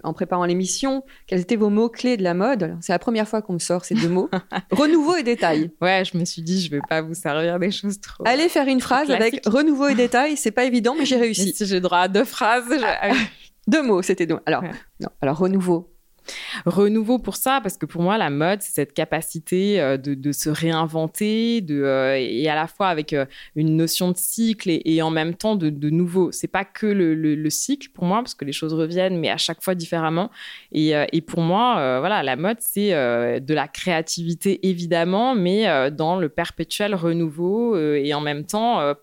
en 0.05 0.13
préparant 0.13 0.45
l'émission, 0.45 1.03
quels 1.27 1.41
étaient 1.41 1.57
vos 1.57 1.71
mots-clés 1.71 2.17
de 2.17 2.23
la 2.23 2.35
mode. 2.35 2.77
C'est 2.81 2.93
la 2.93 2.99
première 2.99 3.29
fois 3.29 3.43
qu'on 3.43 3.55
me 3.55 3.59
sort 3.59 3.85
ces 3.85 3.95
deux 3.95 4.09
mots. 4.09 4.31
renouveau 4.71 5.17
et 5.17 5.23
détail. 5.23 5.71
Ouais, 5.81 6.05
je 6.05 6.17
me 6.17 6.25
suis 6.25 6.43
dit, 6.43 6.63
je 6.63 6.71
vais 6.71 6.81
pas 6.89 7.03
vous 7.03 7.15
servir 7.15 7.59
des 7.59 7.71
choses 7.71 8.01
trop. 8.01 8.25
Allez 8.27 8.49
faire 8.49 8.69
une 8.69 8.81
phrase 8.81 9.11
avec 9.11 9.43
renouveau 9.47 9.89
et 9.89 9.95
détail, 9.95 10.37
c'est 10.37 10.51
pas 10.53 10.65
évident, 10.65 10.95
mais 10.97 11.05
j'ai 11.05 11.17
réussi. 11.21 11.53
si 11.53 11.67
j'ai 11.67 11.81
droit 11.81 11.99
à 11.99 12.09
deux 12.09 12.25
phrases. 12.25 12.69
deux 13.67 13.83
mots, 13.83 14.03
c'était 14.03 14.27
donc. 14.27 14.41
Alors, 14.47 14.63
non, 15.01 15.09
alors 15.21 15.39
renouveau. 15.39 15.91
Renouveau 16.67 17.19
pour 17.19 17.37
ça, 17.37 17.61
parce 17.63 17.77
que 17.77 17.87
pour 17.87 18.03
moi, 18.03 18.19
la 18.19 18.31
mode, 18.31 18.63
c'est 18.63 18.73
cette 18.73 18.93
capacité 18.93 19.81
euh, 19.81 19.97
de, 19.97 20.33
se 20.33 20.51
réinventer, 20.51 21.65
euh, 21.71 22.17
et 22.19 22.49
à 22.49 22.55
la 22.55 22.67
fois 22.67 22.89
avec 22.89 23.13
euh, 23.13 23.25
une 23.57 23.77
notion 23.77 24.11
de 24.11 24.17
cycle 24.17 24.71
et, 24.71 25.03
en 25.03 25.11
même 25.11 25.35
temps 25.35 25.57
de, 25.57 25.71
de 25.71 25.91
nouveau. 25.91 26.33
C'est 26.33 26.49
pas 26.49 26.65
que 26.65 26.87
le, 26.87 27.51
cycle 27.51 27.89
pour 27.91 28.05
moi, 28.05 28.19
parce 28.19 28.35
que 28.35 28.45
les 28.45 28.53
choses 28.53 28.75
reviennent, 28.75 29.19
mais 29.19 29.31
à 29.31 29.37
chaque 29.37 29.63
fois 29.63 29.75
différemment. 29.75 30.31
Et, 30.73 30.93
et 31.13 31.21
pour 31.23 31.41
moi, 31.41 31.99
voilà, 32.01 32.23
la 32.23 32.37
mode, 32.37 32.59
c'est 32.61 32.91
de 32.91 33.55
la 33.55 33.69
créativité 33.69 34.69
évidemment, 34.69 35.35
mais 35.35 35.91
dans 35.91 36.17
le 36.19 36.29
perpétuel 36.29 36.95
renouveau 36.95 37.77
et 37.79 38.13
en 38.13 38.21
même 38.21 38.45
temps 38.45 38.95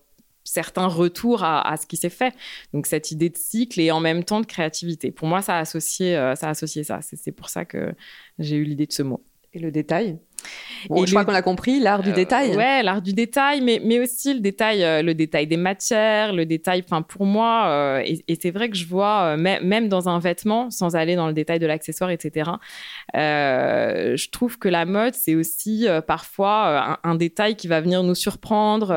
certains 0.46 0.86
retours 0.86 1.42
à, 1.44 1.76
ce 1.76 1.86
qui 1.86 1.96
s'est 1.96 2.10
fait. 2.10 2.34
Donc 2.72 2.86
cette 2.86 3.10
idée 3.10 3.28
de 3.28 3.36
cycle 3.36 3.80
et 3.80 3.90
en 3.90 4.00
même 4.00 4.24
temps 4.24 4.40
de 4.40 4.46
créativité. 4.46 5.10
Pour 5.10 5.28
moi, 5.28 5.42
ça 5.42 5.58
a 5.58 5.62
euh, 5.62 6.34
ça. 6.34 6.46
A 6.46 6.50
associé 6.50 6.84
ça. 6.84 7.00
C'est 7.02 7.32
pour 7.32 7.48
ça 7.48 7.64
que 7.64 7.94
j'ai 8.38 8.56
eu 8.56 8.64
l'idée 8.64 8.86
de 8.86 8.92
ce 8.92 9.02
mot. 9.02 9.24
Et 9.52 9.58
le 9.58 9.70
détail? 9.70 10.18
Et 10.94 11.06
je 11.06 11.10
crois 11.10 11.24
qu'on 11.24 11.32
l'a 11.32 11.42
compris, 11.42 11.80
l'art 11.80 12.02
du 12.02 12.10
euh, 12.10 12.14
détail. 12.14 12.56
Ouais, 12.56 12.82
l'art 12.82 13.02
du 13.02 13.12
détail, 13.12 13.60
mais, 13.60 13.80
mais 13.84 13.98
aussi 14.00 14.34
le 14.34 14.40
détail, 14.40 14.84
euh, 14.84 15.02
le 15.02 15.14
détail 15.14 15.46
des 15.46 15.56
matières, 15.56 16.32
le 16.32 16.46
détail, 16.46 16.82
enfin 16.84 17.02
pour 17.02 17.26
moi, 17.26 17.66
euh, 17.68 18.02
et, 18.04 18.38
c'est 18.40 18.50
vrai 18.50 18.68
que 18.68 18.76
je 18.76 18.86
vois, 18.86 19.36
même 19.36 19.88
dans 19.88 20.08
un 20.08 20.18
vêtement, 20.18 20.70
sans 20.70 20.94
aller 20.94 21.16
dans 21.16 21.26
le 21.26 21.32
détail 21.32 21.58
de 21.58 21.66
l'accessoire, 21.66 22.10
etc., 22.10 22.50
je 23.14 24.30
trouve 24.30 24.58
que 24.58 24.68
la 24.68 24.84
mode, 24.84 25.14
c'est 25.14 25.34
aussi 25.34 25.86
parfois 26.06 26.98
un, 27.02 27.14
détail 27.14 27.56
qui 27.56 27.66
va 27.66 27.80
venir 27.80 28.02
nous 28.02 28.14
surprendre, 28.14 28.88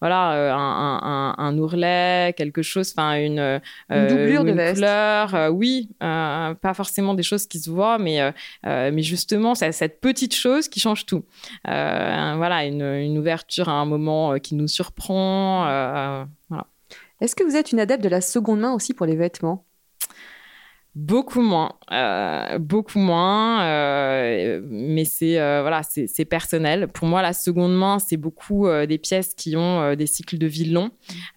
voilà, 0.00 0.54
un, 0.54 1.34
un, 1.36 1.58
ourlet, 1.58 2.34
quelque 2.36 2.62
chose, 2.62 2.92
enfin 2.96 3.14
une, 3.14 3.60
une 3.90 4.06
doublure 4.06 4.44
de 4.44 4.52
veste. 4.52 4.74
couleur, 4.76 5.50
oui, 5.52 5.90
pas 6.00 6.74
forcément 6.74 7.14
des 7.14 7.22
choses 7.22 7.46
qui 7.46 7.58
se 7.58 7.70
voient, 7.70 7.98
mais, 7.98 8.32
mais 8.64 9.02
justement, 9.02 9.54
cette 9.54 10.00
petite 10.00 10.34
chose 10.34 10.68
qui 10.68 10.79
change 10.80 11.06
tout. 11.06 11.24
Euh, 11.68 12.34
voilà, 12.36 12.64
une, 12.64 13.18
ouverture 13.18 13.68
à 13.68 13.72
un 13.72 13.84
moment 13.84 14.32
euh, 14.32 14.38
qui 14.38 14.54
nous 14.54 14.68
surprend. 14.68 15.66
Euh, 15.66 16.24
Est-ce 17.20 17.36
que 17.36 17.44
vous 17.44 17.56
êtes 17.56 17.72
une 17.72 17.80
adepte 17.80 18.02
de 18.02 18.08
la 18.08 18.20
seconde 18.20 18.60
main 18.60 18.72
aussi 18.72 18.94
pour 18.94 19.06
les 19.06 19.16
vêtements? 19.16 19.64
Beaucoup 20.96 21.40
moins, 21.40 21.74
euh, 21.92 22.58
beaucoup 22.58 22.98
moins, 22.98 23.62
euh, 23.62 24.60
mais 24.68 25.04
c'est 25.04 25.40
euh, 25.40 25.60
voilà, 25.60 25.82
c'est 25.84 26.24
personnel. 26.24 26.88
Pour 26.88 27.06
moi, 27.06 27.22
la 27.22 27.32
seconde 27.32 27.76
main, 27.76 28.00
c'est 28.00 28.16
beaucoup 28.16 28.66
des 28.88 28.98
pièces 28.98 29.34
qui 29.34 29.56
ont 29.56 29.94
des 29.94 30.06
cycles 30.06 30.36
de 30.36 30.48
vie 30.48 30.64
longs, 30.64 30.90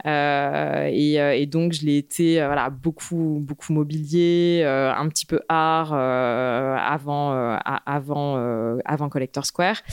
et, 0.05 1.13
et, 1.13 1.45
donc 1.45 1.73
je 1.73 1.85
l'ai 1.85 1.97
été 1.97 2.37
voilà 2.37 2.71
beaucoup 2.71 3.43
beaucoup 3.43 3.73
mobilier, 3.73 4.63
un 4.65 5.07
petit 5.07 5.27
peu 5.27 5.39
art 5.47 5.93
avant 5.93 7.59
avant 7.85 8.79
avant 8.85 9.09
Collector 9.09 9.45
Square, 9.45 9.83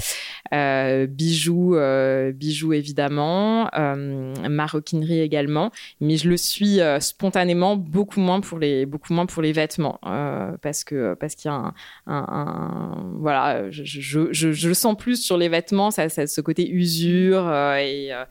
bijoux 0.51 1.77
bijoux 2.33 2.73
évidemment, 2.73 3.69
maroquinerie 4.49 5.21
également, 5.21 5.71
mais 6.01 6.17
je 6.17 6.31
le 6.31 6.39
suis 6.39 6.79
spontanément 7.01 7.77
beaucoup 7.77 8.21
moins 8.21 8.41
pour 8.41 8.59
les 8.59 8.87
beaucoup 8.87 9.13
moins 9.13 9.27
pour 9.27 9.43
les 9.43 9.50
vêtements 9.53 9.99
euh, 10.07 10.57
parce 10.63 10.85
que 10.85 11.15
parce 11.15 11.35
qu'il 11.35 11.51
y 11.51 11.55
a 11.55 11.73
un, 12.07 13.13
voilà 13.17 13.71
je, 13.71 14.29
je, 14.33 14.69
le 14.69 14.75
sens 14.75 14.97
plus 14.97 15.23
sur 15.23 15.37
les 15.37 15.49
vêtements 15.49 15.91
ça, 15.91 16.09
ce 16.09 16.41
côté 16.41 16.69
usure 16.69 17.47
euh, 17.47 17.77
euh, 17.77 18.25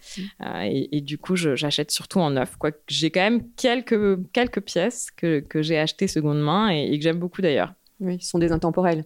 et, 0.63 0.97
et, 0.97 1.01
du 1.01 1.17
coup 1.17 1.35
j'achète 1.35 1.91
surtout 1.91 2.19
en 2.19 2.31
neuf 2.31 2.55
quoi 2.57 2.71
j'ai 2.87 3.11
quand 3.11 3.21
même 3.21 3.43
quelques 3.55 4.19
quelques 4.31 4.61
pièces 4.61 5.11
que, 5.11 5.39
que 5.39 5.61
j'ai 5.61 5.77
achetées 5.77 6.07
seconde 6.07 6.41
main 6.41 6.69
et, 6.69 6.97
que 6.97 7.03
j'aime 7.03 7.19
beaucoup 7.19 7.41
d'ailleurs 7.41 7.73
oui 7.99 8.19
ce 8.21 8.29
sont 8.29 8.39
des 8.39 8.51
intemporels 8.51 9.05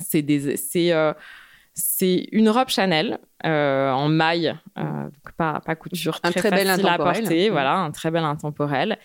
c'est 0.00 0.22
des 0.22 0.56
c'est 0.56 0.92
c'est 1.74 2.28
une 2.32 2.50
robe 2.50 2.68
Chanel 2.68 3.18
en 3.44 4.08
maille, 4.08 4.54
pas, 5.38 5.60
pas 5.64 5.74
couture, 5.74 6.20
un 6.22 6.30
très, 6.30 6.50
bel 6.50 6.68
intemporel. 6.68 7.26
à 7.26 7.50
voilà, 7.50 7.76
un 7.78 7.90
très 7.90 8.10
bel 8.10 8.24
intemporel. 8.24 8.98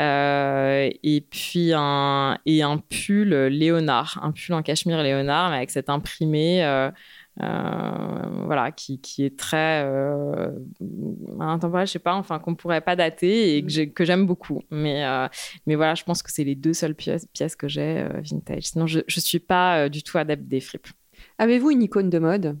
Euh, 0.00 0.90
et 1.02 1.20
puis 1.22 1.72
un, 1.74 2.38
et 2.44 2.62
un 2.62 2.78
pull 2.78 3.28
Léonard, 3.28 4.18
un 4.22 4.32
pull 4.32 4.54
en 4.54 4.62
cachemire 4.62 5.02
Léonard, 5.02 5.50
mais 5.50 5.56
avec 5.56 5.70
cet 5.70 5.88
imprimé. 5.88 6.64
Euh, 6.64 6.90
euh, 7.42 8.44
voilà, 8.46 8.72
qui, 8.72 8.98
qui, 8.98 9.22
est 9.24 9.38
très 9.38 9.84
euh, 9.84 10.52
intemporel, 11.38 11.86
je 11.86 11.92
sais 11.92 11.98
pas, 11.98 12.14
enfin 12.14 12.38
qu'on 12.38 12.54
pourrait 12.54 12.80
pas 12.80 12.96
dater 12.96 13.58
et 13.58 13.90
que 13.90 14.04
j'aime 14.06 14.24
beaucoup. 14.26 14.62
Mais, 14.70 15.04
mais 15.66 15.74
voilà, 15.74 15.94
je 15.94 16.04
pense 16.04 16.22
que 16.22 16.32
c'est 16.32 16.44
les 16.44 16.54
deux 16.54 16.72
seules 16.72 16.94
pièces, 16.94 17.26
pièces 17.26 17.54
que 17.54 17.68
j'ai 17.68 18.06
vintage. 18.30 18.62
Sinon, 18.64 18.86
je, 18.86 19.00
je 19.06 19.20
suis 19.20 19.38
pas 19.38 19.88
du 19.90 20.02
tout 20.02 20.16
adepte 20.16 20.44
des 20.44 20.60
fripes. 20.60 20.88
Avez-vous 21.38 21.70
une 21.70 21.82
icône 21.82 22.08
de 22.08 22.18
mode? 22.18 22.58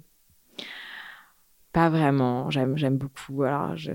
Pas 1.72 1.88
vraiment. 1.88 2.50
J'aime 2.50 2.98
beaucoup. 2.98 3.44
Alors, 3.44 3.76
je, 3.76 3.92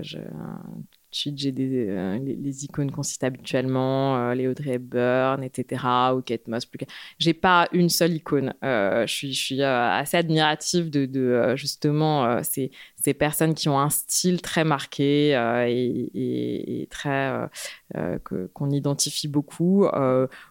j'ai 1.12 1.54
euh, 1.58 2.18
les, 2.18 2.64
icônes 2.64 2.90
qu'on 2.90 3.02
cite 3.02 3.22
habituellement, 3.22 4.16
euh, 4.16 4.34
les 4.34 4.48
Audrey 4.48 4.72
Hepburn, 4.72 5.42
etc., 5.42 5.84
ou 6.16 6.22
Kate 6.22 6.48
Moss. 6.48 6.64
Plus... 6.64 6.86
J'ai 7.18 7.34
pas 7.34 7.68
une 7.72 7.90
seule 7.90 8.14
icône. 8.14 8.54
Euh, 8.64 9.06
je 9.06 9.12
suis, 9.12 9.34
suis 9.34 9.62
assez 9.62 10.16
admirative 10.16 10.90
de, 10.90 11.54
justement 11.56 12.42
ces, 12.42 12.70
personnes 13.14 13.54
qui 13.54 13.68
ont 13.68 13.78
un 13.78 13.90
style 13.90 14.40
très 14.40 14.64
marqué 14.64 15.32
et, 15.68 16.88
très 16.90 17.48
qu'on 18.24 18.70
identifie 18.70 19.28
beaucoup. 19.28 19.86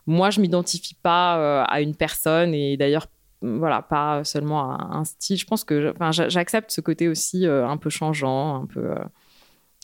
moi, 0.06 0.30
je 0.30 0.42
m'identifie 0.42 0.96
pas 0.96 1.64
à 1.64 1.82
une 1.82 1.96
personne 1.96 2.54
et 2.54 2.78
d'ailleurs 2.78 3.08
voilà, 3.42 3.82
pas 3.82 4.24
seulement 4.24 4.72
à 4.72 4.98
un 4.98 5.04
style. 5.04 5.38
Je 5.38 5.46
pense 5.46 5.64
que 5.64 5.94
j'accepte 6.12 6.70
ce 6.70 6.82
côté 6.82 7.08
aussi 7.08 7.48
un 7.48 7.78
peu 7.78 7.90
changeant, 7.90 8.62
un 8.62 8.66
peu 8.68 8.94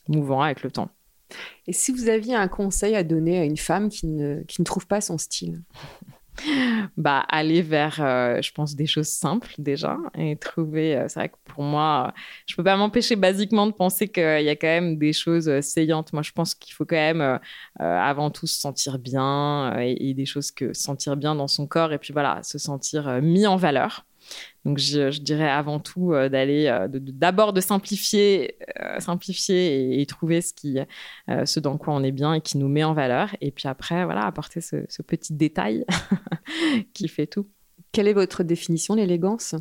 mouvant 0.09 0.41
avec 0.41 0.63
le 0.63 0.71
temps. 0.71 0.89
Et 1.67 1.73
si 1.73 1.91
vous 1.91 2.07
aviez 2.07 2.35
un 2.35 2.47
conseil 2.47 2.95
à 2.95 3.03
donner 3.03 3.39
à 3.39 3.43
une 3.43 3.57
femme 3.57 3.89
qui 3.89 4.07
ne, 4.07 4.43
qui 4.43 4.61
ne 4.61 4.65
trouve 4.65 4.87
pas 4.87 5.01
son 5.01 5.17
style 5.17 5.61
bah, 6.97 7.25
aller 7.29 7.61
vers, 7.61 7.97
euh, 7.99 8.41
je 8.41 8.51
pense, 8.51 8.75
des 8.75 8.85
choses 8.85 9.07
simples 9.07 9.53
déjà 9.57 9.97
et 10.15 10.35
trouver. 10.35 10.95
Euh, 10.95 11.05
c'est 11.07 11.19
vrai 11.19 11.29
que 11.29 11.37
pour 11.45 11.63
moi, 11.63 12.13
je 12.45 12.55
peux 12.55 12.63
pas 12.63 12.77
m'empêcher 12.77 13.15
basiquement 13.15 13.67
de 13.67 13.71
penser 13.71 14.07
qu'il 14.07 14.23
y 14.23 14.49
a 14.49 14.55
quand 14.55 14.67
même 14.67 14.97
des 14.97 15.13
choses 15.13 15.49
euh, 15.49 15.61
saillantes. 15.61 16.13
Moi, 16.13 16.21
je 16.21 16.31
pense 16.31 16.55
qu'il 16.55 16.73
faut 16.73 16.85
quand 16.85 16.95
même 16.95 17.39
avant 17.79 18.31
tout 18.31 18.47
se 18.47 18.59
sentir 18.59 18.99
bien 18.99 19.77
et, 19.79 20.09
et, 20.09 20.13
des 20.13 20.25
choses 20.25 20.51
que 20.51 20.73
sentir 20.73 21.17
bien 21.17 21.35
dans 21.35 21.47
son 21.47 21.67
corps 21.67 21.93
et 21.93 21.97
puis 21.97 22.13
voilà, 22.13 22.41
se 22.43 22.57
sentir 22.57 23.21
mis 23.21 23.45
en 23.47 23.55
valeur. 23.55 24.06
Donc, 24.65 24.79
je, 24.79 25.17
dirais 25.21 25.49
avant 25.49 25.79
tout 25.79 26.13
euh, 26.13 26.29
d'aller, 26.29 26.67
euh, 26.67 26.87
d'abord 26.91 27.53
de, 27.53 27.61
simplifier, 27.61 28.57
euh, 28.81 28.99
simplifier 28.99 30.01
et, 30.01 30.05
trouver 30.05 30.41
ce, 30.41 30.53
qui, 30.53 30.77
ce 31.45 31.59
dans 31.59 31.77
quoi 31.77 31.93
on 31.93 32.03
est 32.03 32.11
bien 32.11 32.33
et 32.33 32.41
qui 32.41 32.57
nous 32.57 32.67
met 32.67 32.83
en 32.83 32.93
valeur. 32.93 33.35
Et 33.41 33.51
puis 33.51 33.67
après, 33.67 34.03
voilà, 34.05 34.25
apporter 34.25 34.61
ce, 34.61 34.85
ce 34.89 35.01
petit 35.01 35.33
détail 35.33 35.85
qui 36.93 37.07
fait 37.07 37.27
tout. 37.27 37.47
Quelle 37.91 38.07
est 38.07 38.13
votre 38.13 38.43
définition, 38.43 38.95
l'élégance? 38.95 39.55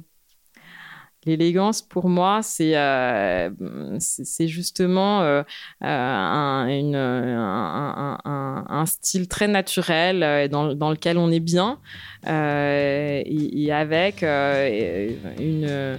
L'élégance, 1.27 1.83
pour 1.83 2.09
moi, 2.09 2.41
c'est 2.43 2.77
euh, 2.77 3.51
c'est 3.99 4.47
justement 4.47 5.23
euh, 5.23 5.43
euh, 5.83 5.87
un, 5.87 6.69
une, 6.69 6.95
un, 6.95 8.17
un, 8.25 8.65
un, 8.69 8.87
style 8.87 9.27
très 9.27 9.49
naturel 9.49 10.49
dans, 10.49 10.73
dans, 10.73 10.91
lequel 10.91 11.19
on 11.19 11.33
est 11.33 11.41
bien 11.41 11.79
et, 12.27 13.73
avec 13.73 14.23
une, 14.23 15.17
une, 15.41 15.99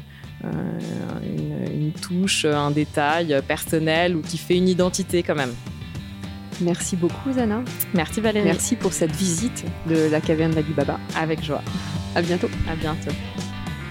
une, 1.73 1.91
touche, 2.01 2.45
un 2.45 2.71
détail 2.71 3.41
personnel 3.45 4.15
ou 4.15 4.21
qui 4.21 4.37
fait 4.37 4.55
une 4.55 4.69
identité 4.69 5.23
quand 5.23 5.35
même. 5.35 5.53
Merci 6.61 6.95
beaucoup, 6.95 7.33
Zana. 7.33 7.63
Merci, 7.93 8.21
Valérie. 8.21 8.45
Merci 8.45 8.77
pour 8.77 8.93
cette 8.93 9.11
visite 9.11 9.65
de 9.87 10.09
la 10.09 10.21
caverne 10.21 10.53
d'Alibaba. 10.53 10.99
Avec 11.17 11.43
joie. 11.43 11.61
À 12.15 12.21
bientôt. 12.21 12.49
À 12.69 12.75
bientôt. 12.75 13.11